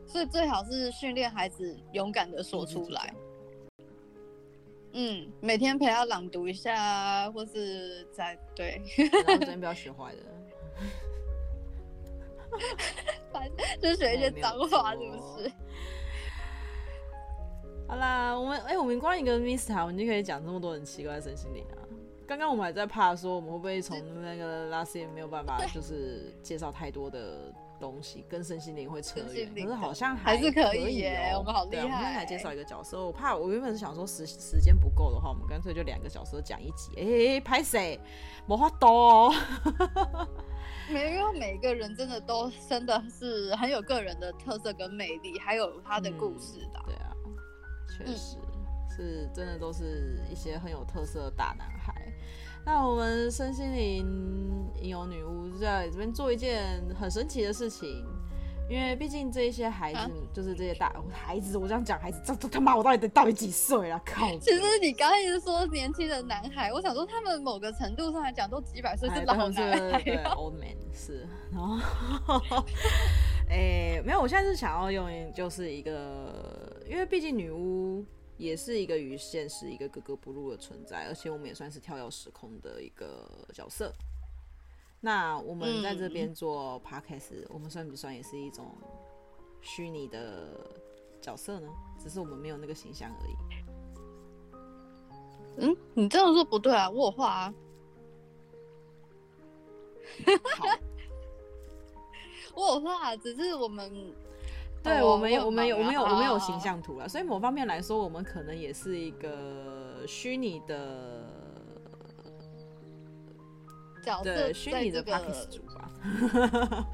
[0.06, 3.12] 所以最好是训练孩子勇敢的说出来。
[3.12, 3.29] 嗯，
[5.40, 8.80] 每天陪他朗读一下，或是在对，
[9.26, 10.22] 然后真不要学坏的，
[13.32, 15.52] 反正就学一些脏话，是不是？
[17.88, 21.78] 好啦，我们哎、欸，我们光一个 Mista，我们就可以讲这么多很奇怪的身心灵啊。
[22.26, 29.52] 刚刚我们还在怕说，我们会不会从那个拉斯也没有办法，就是介绍太多的东西，跟身心灵会扯远。
[29.54, 31.82] 可是好像还，还是可以耶，我们好厉害。
[31.82, 36.92] 对，我们现在来介绍一个角色，我怕我原本是想说时时间不够的话，我们干脆就两个角色讲一集。
[36.98, 37.98] 哎、欸，拍谁？
[38.46, 39.32] 魔法多。
[40.92, 46.80] 没有，每个人真的都真的是很有个人的特色跟魅力，还有他的故事的。
[46.84, 47.16] 对啊。
[47.88, 48.38] 确实
[48.96, 51.94] 是，真的都是一些很有特色的大男孩。
[52.64, 58.04] 那我们身心灵影游女巫在这边做一件很神奇的事情，
[58.68, 64.00] 因为毕竟这一些孩子，啊、就是这些大孩子，我这样讲孩子，这这他妈我到底得到底几岁啊？
[64.04, 64.26] 靠！
[64.38, 71.26] 其实你刚才一直说年轻的男孩，我想说他们某个程度上来讲都几百岁是老男孩，哎、对，old man 是。
[71.50, 72.38] 然后，
[73.48, 76.68] 哎、欸，没有，我现在是想要用就是一个。
[76.88, 78.04] 因为毕竟女巫
[78.40, 83.92] 也是一个与现实一个格格不入的存在，而且我们也算是跳跃时空的一个角色。
[84.98, 88.74] 那我们在这边做 podcast，、嗯、我们算不算也是一种
[89.60, 90.58] 虚拟的
[91.20, 91.68] 角色呢？
[91.98, 93.34] 只是我们没有那个形象而已。
[95.58, 97.54] 嗯，你这样说不对啊，我有画啊。
[100.56, 100.66] 好，
[102.56, 104.14] 我有画，只是我们。
[104.82, 111.26] 对，我们有，我们有，我们有，我们有形象图了，所以某方面来说，我们可能也是一个虚拟的
[114.02, 115.90] 角色，虚拟的 Podcast 主吧。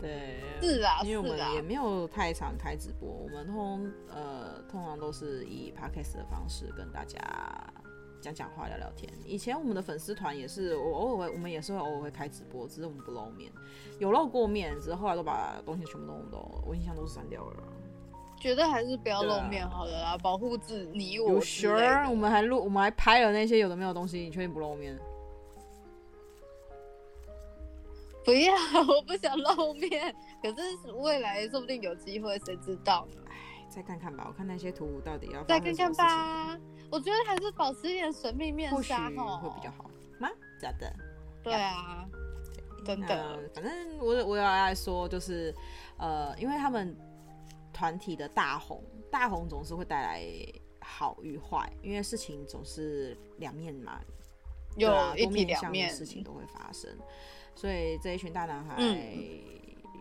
[0.00, 7.18] 对，是啊，因为我们也没有太常开直播，我们通呃通常都是以 Podcast 的方式跟大家。
[8.26, 9.12] 讲讲话聊聊天。
[9.24, 13.52] 以前我们的粉丝团也是，我偶尔会，我们也是会偶尔会开直播，只是我们不露面。
[13.98, 17.62] 有露过面，只是后来都把东西全部都都，我印象都是删掉了。
[18.40, 21.34] 觉得还是不要露面好了啦，啊、保护自你我。
[21.34, 22.10] You sure？
[22.10, 24.98] 我们还录，我们还拍了那些有的没有东西，你确定不露面？
[28.24, 28.52] 不要，
[28.88, 30.14] 我不想露面。
[30.42, 33.22] 可是未来说不定有机会，谁知道呢？
[33.66, 34.24] 哎，再看看吧。
[34.28, 36.58] 我看那些图到底要再看看吧。
[36.90, 40.30] 我觉得还是保持一点神秘面纱，或许会比较好吗？
[40.60, 40.92] 假的。
[41.42, 42.08] 对啊，
[42.84, 43.50] 真的。
[43.54, 45.54] 反正我我要来说，就是
[45.96, 46.96] 呃，因为他们
[47.72, 50.22] 团体的大红，大红总是会带来
[50.80, 54.00] 好与坏，因为事情总是两面嘛，
[54.76, 56.90] 有多面向的事情都会发生，
[57.54, 58.74] 所以这一群大男孩。
[58.78, 59.40] 嗯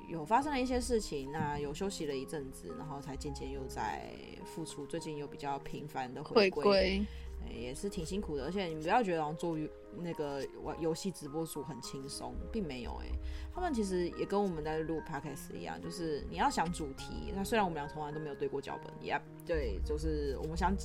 [0.07, 4.85] 有发生了一些事情，那有休息了一阵子，然后才渐渐又在复出。
[4.85, 7.05] 最近又比较频繁的回归，
[7.47, 8.45] 欸，也是挺辛苦的。
[8.45, 9.57] 而且你不要觉得做
[9.97, 13.19] 那个玩游戏直播组很轻松，并没有哎，欸，
[13.53, 17.33] 他们其实也跟我们在录 podcast 一样，就是你要想主题。
[17.35, 20.75] 那虽然我们俩从来都没有对过脚本，也对，就是我们想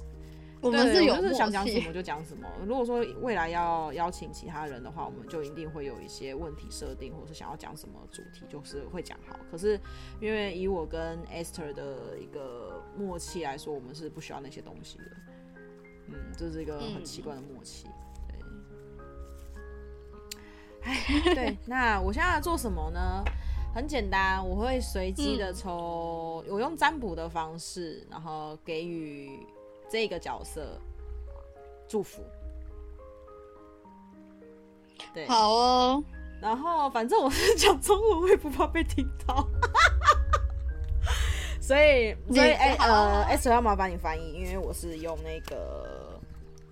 [0.63, 2.47] 我们是有就是想讲什么就讲什么。
[2.67, 9.37] 如果说未来要邀请其他人的话，我们就一定会有一些问题设定，或是想要讲什么主题，就是会讲好。
[9.51, 9.81] 可是
[10.21, 15.05] 因为以我跟 Esther 的一个默契来说，我们是不需要那些东西的。
[16.09, 17.87] 嗯，这是一个很奇怪的默契。
[18.29, 18.39] 对，
[20.83, 23.25] 哎，对， 那我现在要做什么呢？
[23.73, 29.39] 很简单，我会随机的抽，我用占卜的方式，然后给予
[29.91, 30.81] 这个角色
[31.89, 32.23] 祝福。
[35.13, 36.05] 对，好哦。
[36.41, 39.47] 然后反正我是讲中文，我也不怕被听到。
[41.61, 46.19] 所以，所以，哎，呃，S 要麻烦你翻译，因为我是用那个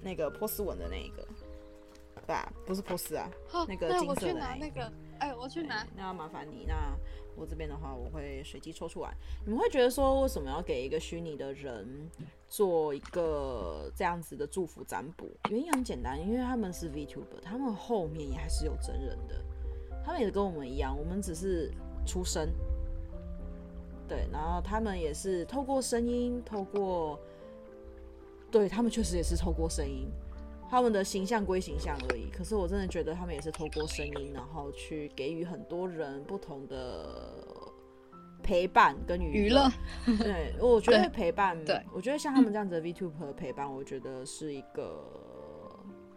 [0.01, 1.23] 那个波斯文的那一个，
[2.15, 2.51] 对吧？
[2.65, 3.31] 不是波斯啊，
[3.69, 4.91] 那个金色的那个。
[5.19, 5.87] 哎，我去拿。
[5.95, 6.65] 那要麻烦你。
[6.67, 6.75] 那
[7.39, 9.15] 我这边的话，我会随机抽出来。
[9.45, 12.11] 你们会觉得说，为什么要给一个虚拟的人
[12.49, 15.31] 做一个这样子的祝福占卜？
[15.51, 19.41] 原因很简单，因为他们是 VTuber，他们后面也还是有真人的。
[20.05, 21.71] 他们也跟我们一样，我们只是
[22.07, 22.51] 出声。
[24.09, 27.21] 对，然后他们也是透过声音，透过，
[28.51, 30.11] 对，他们确实也是透过声音。
[30.71, 37.35] 他们的形象归形象而已，可是我真的觉得他们也是透过声音，然后去给予很多人不同的
[38.43, 39.67] 陪伴跟娱乐。
[40.19, 45.03] 对，我觉得陪伴，对，我觉得像他们这样子的 VTuber 陪伴，我觉得是一个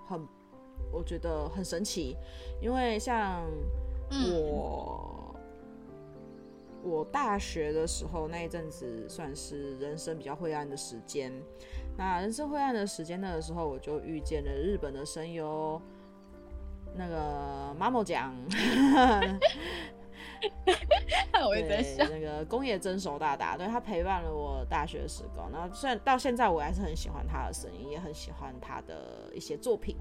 [0.06, 0.28] 很，
[0.92, 2.18] 我觉得很神奇，
[2.62, 3.46] 因为像
[4.34, 5.34] 我，
[6.84, 11.32] 我大学的时候那一阵子算是人生比较灰暗的时间。
[11.98, 15.80] 那人生灰暗的时间，那个时候我就遇见了日本的声优，
[16.96, 18.34] 那个 Mamo 酱，
[21.46, 25.52] 我也在想那个宫野真守大大，对，他陪伴了我大学时光。
[25.52, 29.96] 然后虽然到现在我还是很喜欢他的声音，也很喜欢他的一些作品。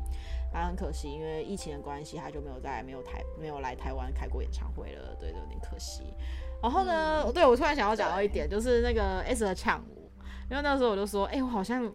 [0.52, 6.14] 那很可惜，因为疫情的关系，他就没有在没有台没有来台湾开过演唱会了，对，有点可惜。
[6.62, 9.84] 然后呢，嗯、对我突然想要讲到一点，就是那个 S 的抢。
[10.50, 11.88] 因为那时候我就说，哎、欸，我好像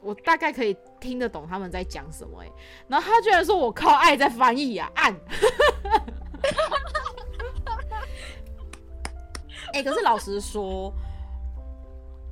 [0.00, 2.52] 我大概可以听得懂他们在讲什么，哎，
[2.86, 5.12] 然后他居然说我靠爱在翻译呀，按，
[9.74, 10.92] 哎，可是老实说，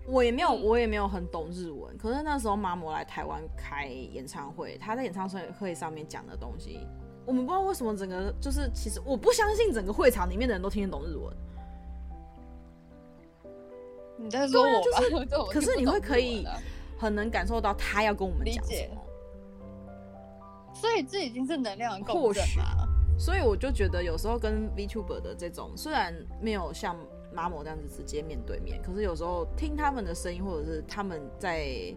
[0.06, 6.78] 我也没有我也没有很懂日文，可是那时候 Mamo 来台湾开演唱会，他在演唱会上面讲的东西，
[7.26, 11.36] 我们不知道为什么整个就是，其实我不相信整个会场里面的人都听得懂日文。
[14.16, 15.00] 你在说我吧？
[15.00, 16.46] 就是， 可是你会可以
[16.98, 19.02] 很能感受到他要跟我们讲什么，
[20.74, 22.88] 所以这已经是能量的共振了。
[23.18, 26.96] 所以我就觉得有时候跟 VTuber 的这种，虽然没有像
[27.34, 31.94] Mamo 这样子直接面对面，可是有时候听他们的声音，或者是他们在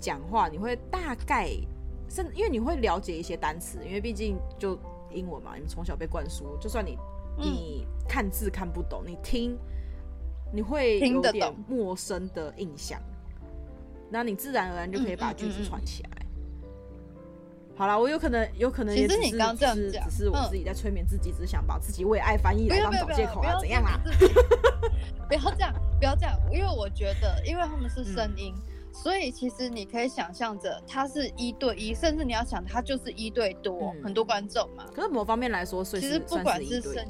[0.00, 1.50] 讲话，你会大概
[2.08, 4.78] 甚因为你会了解一些单词，因为毕竟就
[5.12, 6.96] 英文嘛，你们从小被灌输，就算你
[7.36, 9.56] 你看字看不懂，你听。
[10.52, 13.00] 你会有点陌生的印象，
[14.10, 16.10] 那你自然而然就可以把句子串起来。
[17.76, 24.00] 好了，我有可能有可能也只是只是我自己在催眠自己，只是想把自己为爱翻译来当找借口啊，怎样啊？
[25.28, 28.52] 不要这样，不要这样，因为我觉得，因为他们是声音，
[28.92, 34.84] 所以其实你可以想象着他是一对一，甚至你要想他就是一对多，很多观众嘛。
[34.92, 37.06] 可是某方面来说，其实不管是声。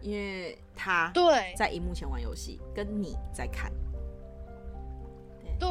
[0.00, 1.54] 因为他对。
[1.56, 3.72] 在荧幕前玩游戏，跟你在看，
[5.58, 5.68] 对，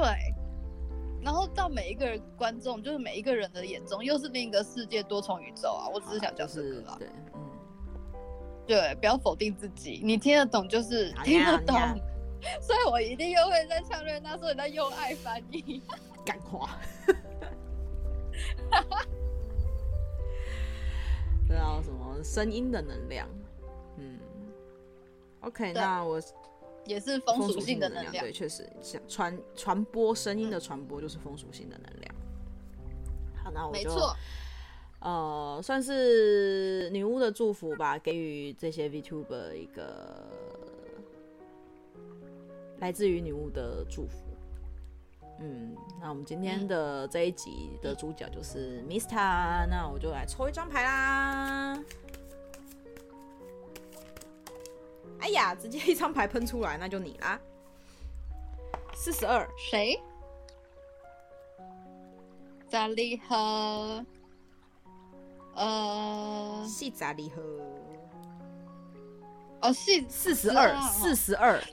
[1.22, 5.88] 然后到每一个人观众，就是每一个人的眼中，又是另一个世界，多重宇宙啊！
[5.94, 7.42] 我只是想讲这个啊，对，嗯，
[8.66, 11.76] 对，不要否定自己，你听得懂就是听得懂，
[12.62, 15.82] 所以我一定又会在唱瑞娜说你在用爱翻译，
[16.26, 16.78] 干话，
[21.48, 23.28] 知道什么声音的能量。
[25.42, 26.22] OK，那我
[26.86, 32.16] 也是风属性的能量，对，确实像传传播声音的传播就是风属性的能量。
[33.44, 34.16] 好，那我就没错，
[35.00, 40.28] 呃，算是女巫的祝福吧，给予这些 VTuber 一个
[42.80, 44.24] 来自于女巫的祝福。
[45.40, 51.78] 嗯，那我们今天的这一集的主角就是 Mista，那我就来抽一张牌啦。
[55.20, 57.40] 哎呀，直接一张牌喷出来， 那就你啦。
[58.94, 60.00] 四十二，谁？
[62.68, 64.06] 咋离合？
[65.56, 67.42] 呃，是咋离合？
[69.62, 71.60] 哦，是四十二，四十二。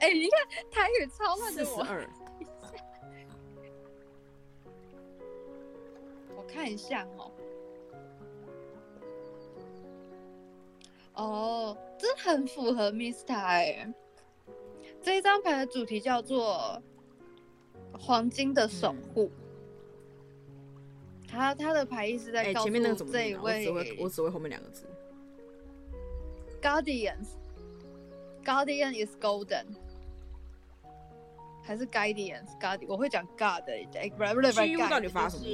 [0.00, 1.66] 哎、你看台语超烂的我。
[1.66, 2.08] 四十二。
[6.36, 7.32] 我看一下哦、
[11.18, 13.92] 哦，这很符合 Mista 哎。
[15.02, 16.80] 这一张牌的主题叫做
[17.98, 19.30] “黄金的守护”。
[21.28, 22.68] 他、嗯、他的牌意是在告诉、
[23.04, 24.86] 这一位，我只会我只会后面两个字。
[26.62, 29.66] Guardians，Guardian is golden，
[31.62, 33.72] 还是 Guardians？Guardian，我会讲 God 的。
[33.94, 35.44] 哎，不对不对不对，God 到底发什么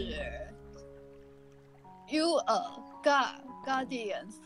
[2.08, 4.36] ？You are God，Guardians。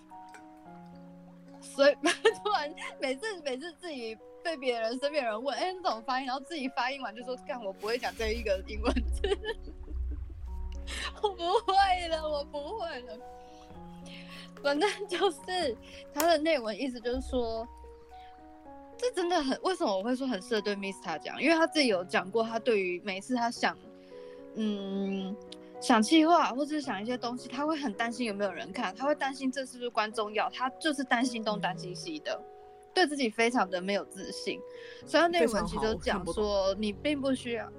[1.60, 1.94] 所以
[2.44, 6.26] 突然每次每次自己被别人身边人问，哎、你怎么发音？
[6.26, 9.38] 然后自己发音完就说，干，我不会讲这一个英文字，
[11.22, 13.18] 我不会了，我不会了。
[14.62, 15.76] 反正就是
[16.12, 17.66] 他的内文意思就是说，
[18.96, 21.40] 这真的很，为什么我会说很适合对 Mista 讲？
[21.42, 23.76] 因为他自己有讲过，他对于每次他想，
[24.54, 25.36] 嗯。
[25.80, 32.40] 想企划或者是想一些东西，他会很担心有没有人看，他会担心这是不是观众要，他就是担心东担心西的，
[32.92, 34.60] 对自己非常的没有自信。
[35.06, 37.70] 所以内文其实就讲说，你并不需要。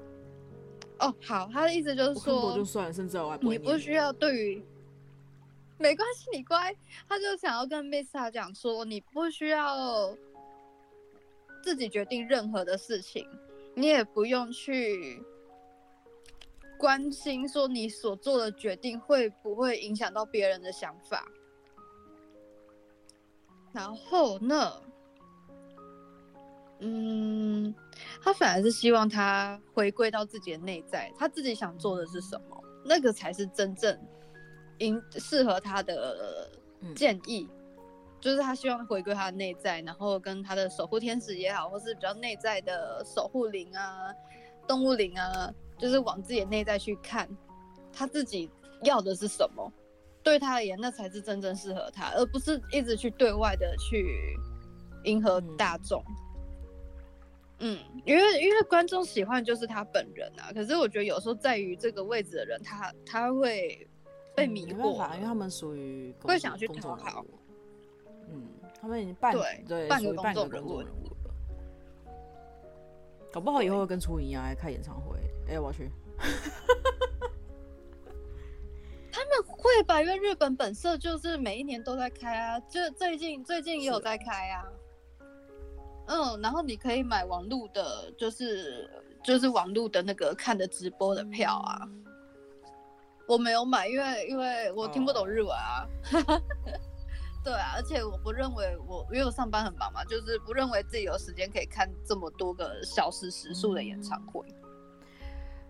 [0.99, 4.63] 哦，好，他的意思就是说，就算了，甚至我还不你不需要对于，
[5.77, 6.73] 没关系，你乖。
[7.07, 10.15] 他就想要跟 Mista 讲说，你不需要
[11.61, 13.27] 自己决定任何的事情，
[13.75, 15.21] 你也不用去。
[16.80, 21.27] 关心说你所做的决定会不会影响到别人的想法，
[23.73, 24.82] 然后呢，
[26.80, 27.75] 嗯，
[28.23, 33.99] 他反而是希望他回归到自己的内在，他自己想做的是什么，那个才是真正
[34.77, 36.49] 应适合他的
[36.95, 37.57] 建议，嗯，
[38.21, 44.13] 就是他希望回归他的内在，然后跟他的守护天使也好，或是比较内在的守护灵啊、
[44.65, 45.53] 动物灵啊。
[45.80, 47.27] 就是往自己内在去看，
[47.91, 48.47] 他自己
[48.84, 49.71] 要的是什么，
[50.21, 54.38] 对他而言，那才是真正适合他，而不是一直去对外的去
[55.05, 56.03] 迎合大众。
[57.61, 63.86] 嗯，因为因为观众喜欢就是他本人啊，可是我觉得有时候在于这个位置的人，他他会
[64.36, 67.25] 被迷惑，嗯，因为他们属于会想要去讨好。
[68.30, 68.47] 嗯，
[68.80, 70.88] 他们已经半对对半个公众人物了，
[73.30, 75.18] 搞不好以后会跟初音一样来开演唱会。
[75.49, 75.89] 哎、欸，我去！
[79.11, 79.99] 他们会吧？
[79.99, 84.63] 因为日本本色就是每一年都在开啊，就最近最近也有在开啊。
[86.05, 88.87] 嗯，然后你可以买网路的，就是
[89.23, 91.81] 就是网路的那个看的直播的票啊。
[91.83, 92.05] 嗯、
[93.27, 95.87] 我没有买，因为因为我听不懂日文啊。
[96.27, 96.41] 哦、
[97.43, 104.45] 对啊，而且我不认为我因为我上班很忙嘛，就是不认为自己有时间可以看这么多个小时时数的演唱会。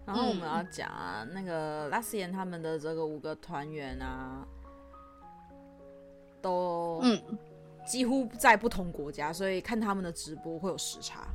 [0.10, 4.44] 嗯然后我们要讲啊，嗯、那个 Luxiem 他们的这个五个团员啊，
[6.42, 7.22] 都嗯
[7.86, 11.28] 几乎在不同国家，所以看他们的直播会有时差。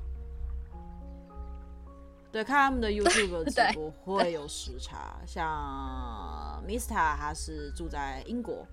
[2.33, 5.21] 对，看他们的 YouTube 直播会有时差。
[5.25, 8.67] 像 Mista 他是住在英国，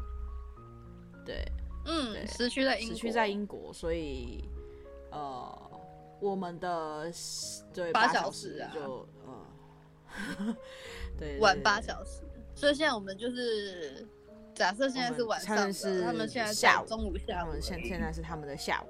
[1.24, 1.45] 对，
[1.86, 4.43] 嗯，对，时区在英国，时区在英国，所以
[5.12, 5.72] 呃，
[6.20, 7.12] 我们的
[7.72, 9.08] 对八小时就。
[11.18, 12.22] 对，晚八小时，
[12.55, 14.05] 所以现在我们就是
[14.53, 18.88] 假设现在是晚上，他们是他们现在下午中午下午，现现在是他们的下午。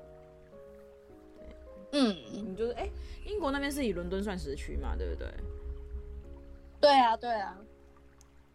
[1.94, 2.90] 嗯，你就是哎，
[3.26, 5.28] 英国那边是以伦敦算时区嘛，对不对？
[6.80, 7.58] 对啊，对啊。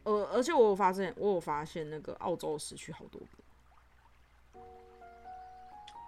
[0.04, 3.20] 呃，而且我有发现，我有发现那个澳洲时区好多，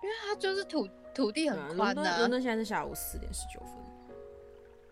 [0.03, 2.19] 因为它就是土土地很宽的、啊。
[2.19, 3.75] 伦敦现在是下午四点十九分。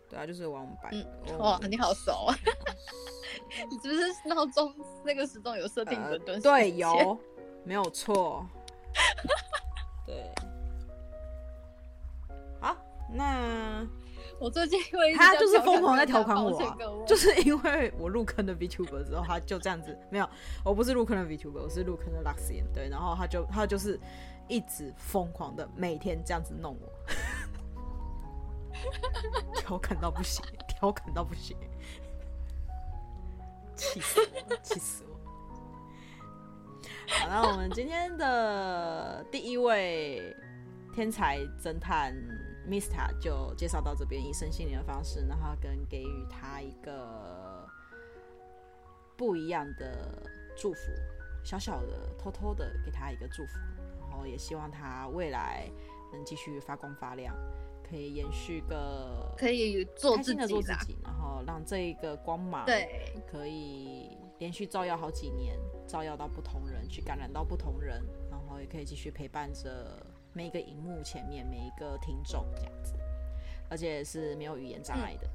[0.09, 1.04] 对啊，就是往北。
[1.28, 2.36] 嗯，哇，你好熟啊！
[3.70, 6.40] 你是不是闹钟那个时钟有设定伦敦、呃？
[6.40, 7.18] 对，有，
[7.64, 8.46] 没有错。
[10.07, 10.30] 对。
[12.61, 12.76] 好，
[13.11, 13.86] 那
[14.38, 16.76] 我最近因为他就是疯狂在调侃我、啊，
[17.07, 19.96] 就是因为我入坑的 VTuber 之后，他就这样子。
[20.11, 20.28] 没有，
[20.64, 22.64] 我不是入坑的 VTuber，我是入坑的 Luxian。
[22.72, 23.98] 对，然后他就他就是
[24.48, 26.92] 一直疯狂的每天这样子弄我。
[29.56, 31.56] 调侃到不行，调侃到不行，
[33.74, 35.16] 气死我，气死我！
[37.08, 40.34] 好，那我们今天的第一位
[40.94, 42.14] 天才侦探
[42.68, 47.68] Mista 就介绍到这边，以身心灵的方式，然后跟给予他一个
[49.16, 50.22] 不一样的
[50.56, 50.92] 祝福，
[51.44, 53.58] 小小的、偷偷的给他一个祝福，
[54.08, 55.70] 然后也希望他未来
[56.12, 57.34] 能继续发光发亮。
[57.89, 65.57] 可以延续个，可以做自己的做自己，然后让这一个光芒对可以连续照耀好几年，
[65.87, 72.95] 照耀到不同人，去感染到不同人，然后也可以继续陪伴着每一个荧幕前面每一个听众这样子，
[73.70, 75.30] 而且是没有语言障碍的。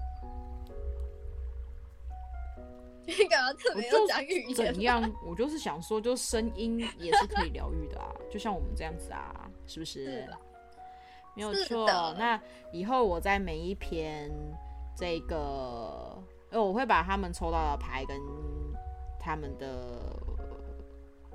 [3.03, 4.53] 你刚刚特别要讲语言？
[4.53, 5.11] 怎样？
[5.25, 10.05] 我就是想说，就声音也是可以疗愈的啊，就像我们这样子啊，是不是？
[10.05, 10.29] 是
[11.49, 11.85] 没有错。
[12.17, 12.39] 那
[12.71, 14.29] 以后我在每一篇
[14.95, 16.17] 这个，
[16.51, 18.19] 我会把他们抽到的牌跟
[19.19, 19.99] 他们的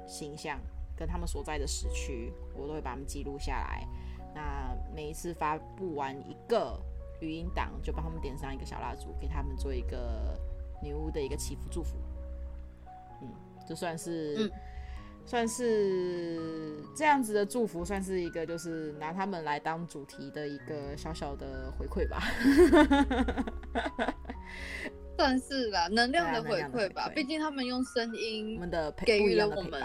[0.06, 0.58] 形象，
[0.96, 3.86] 跟他们所在的时区，我都会把他们记录下来。
[4.34, 6.78] 那每一次发布完一个
[7.20, 10.38] 语音档，就帮他们点上一个小蜡烛，给他们做一个
[10.82, 11.96] 女巫的一个祈福祝福。
[13.22, 13.28] 嗯，
[13.66, 14.50] 这算是。
[15.26, 22.22] 嗯算是这样子的祝福，算是一个就是拿他们来当主题的一个小小的回馈吧。
[25.18, 27.10] 算是吧，能量的回馈吧。
[27.14, 29.82] 毕竟他们用声音，我们的给予了我们。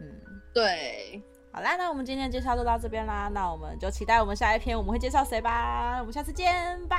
[0.00, 0.06] 嗯，
[0.52, 1.20] 对。
[1.50, 3.28] 好啦，那我们今天的介绍就到这边啦。
[3.34, 5.98] 那我们就期待我们下一篇我们会介绍谁吧。
[5.98, 6.98] 我们下次见，拜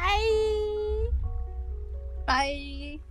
[2.26, 3.05] 拜。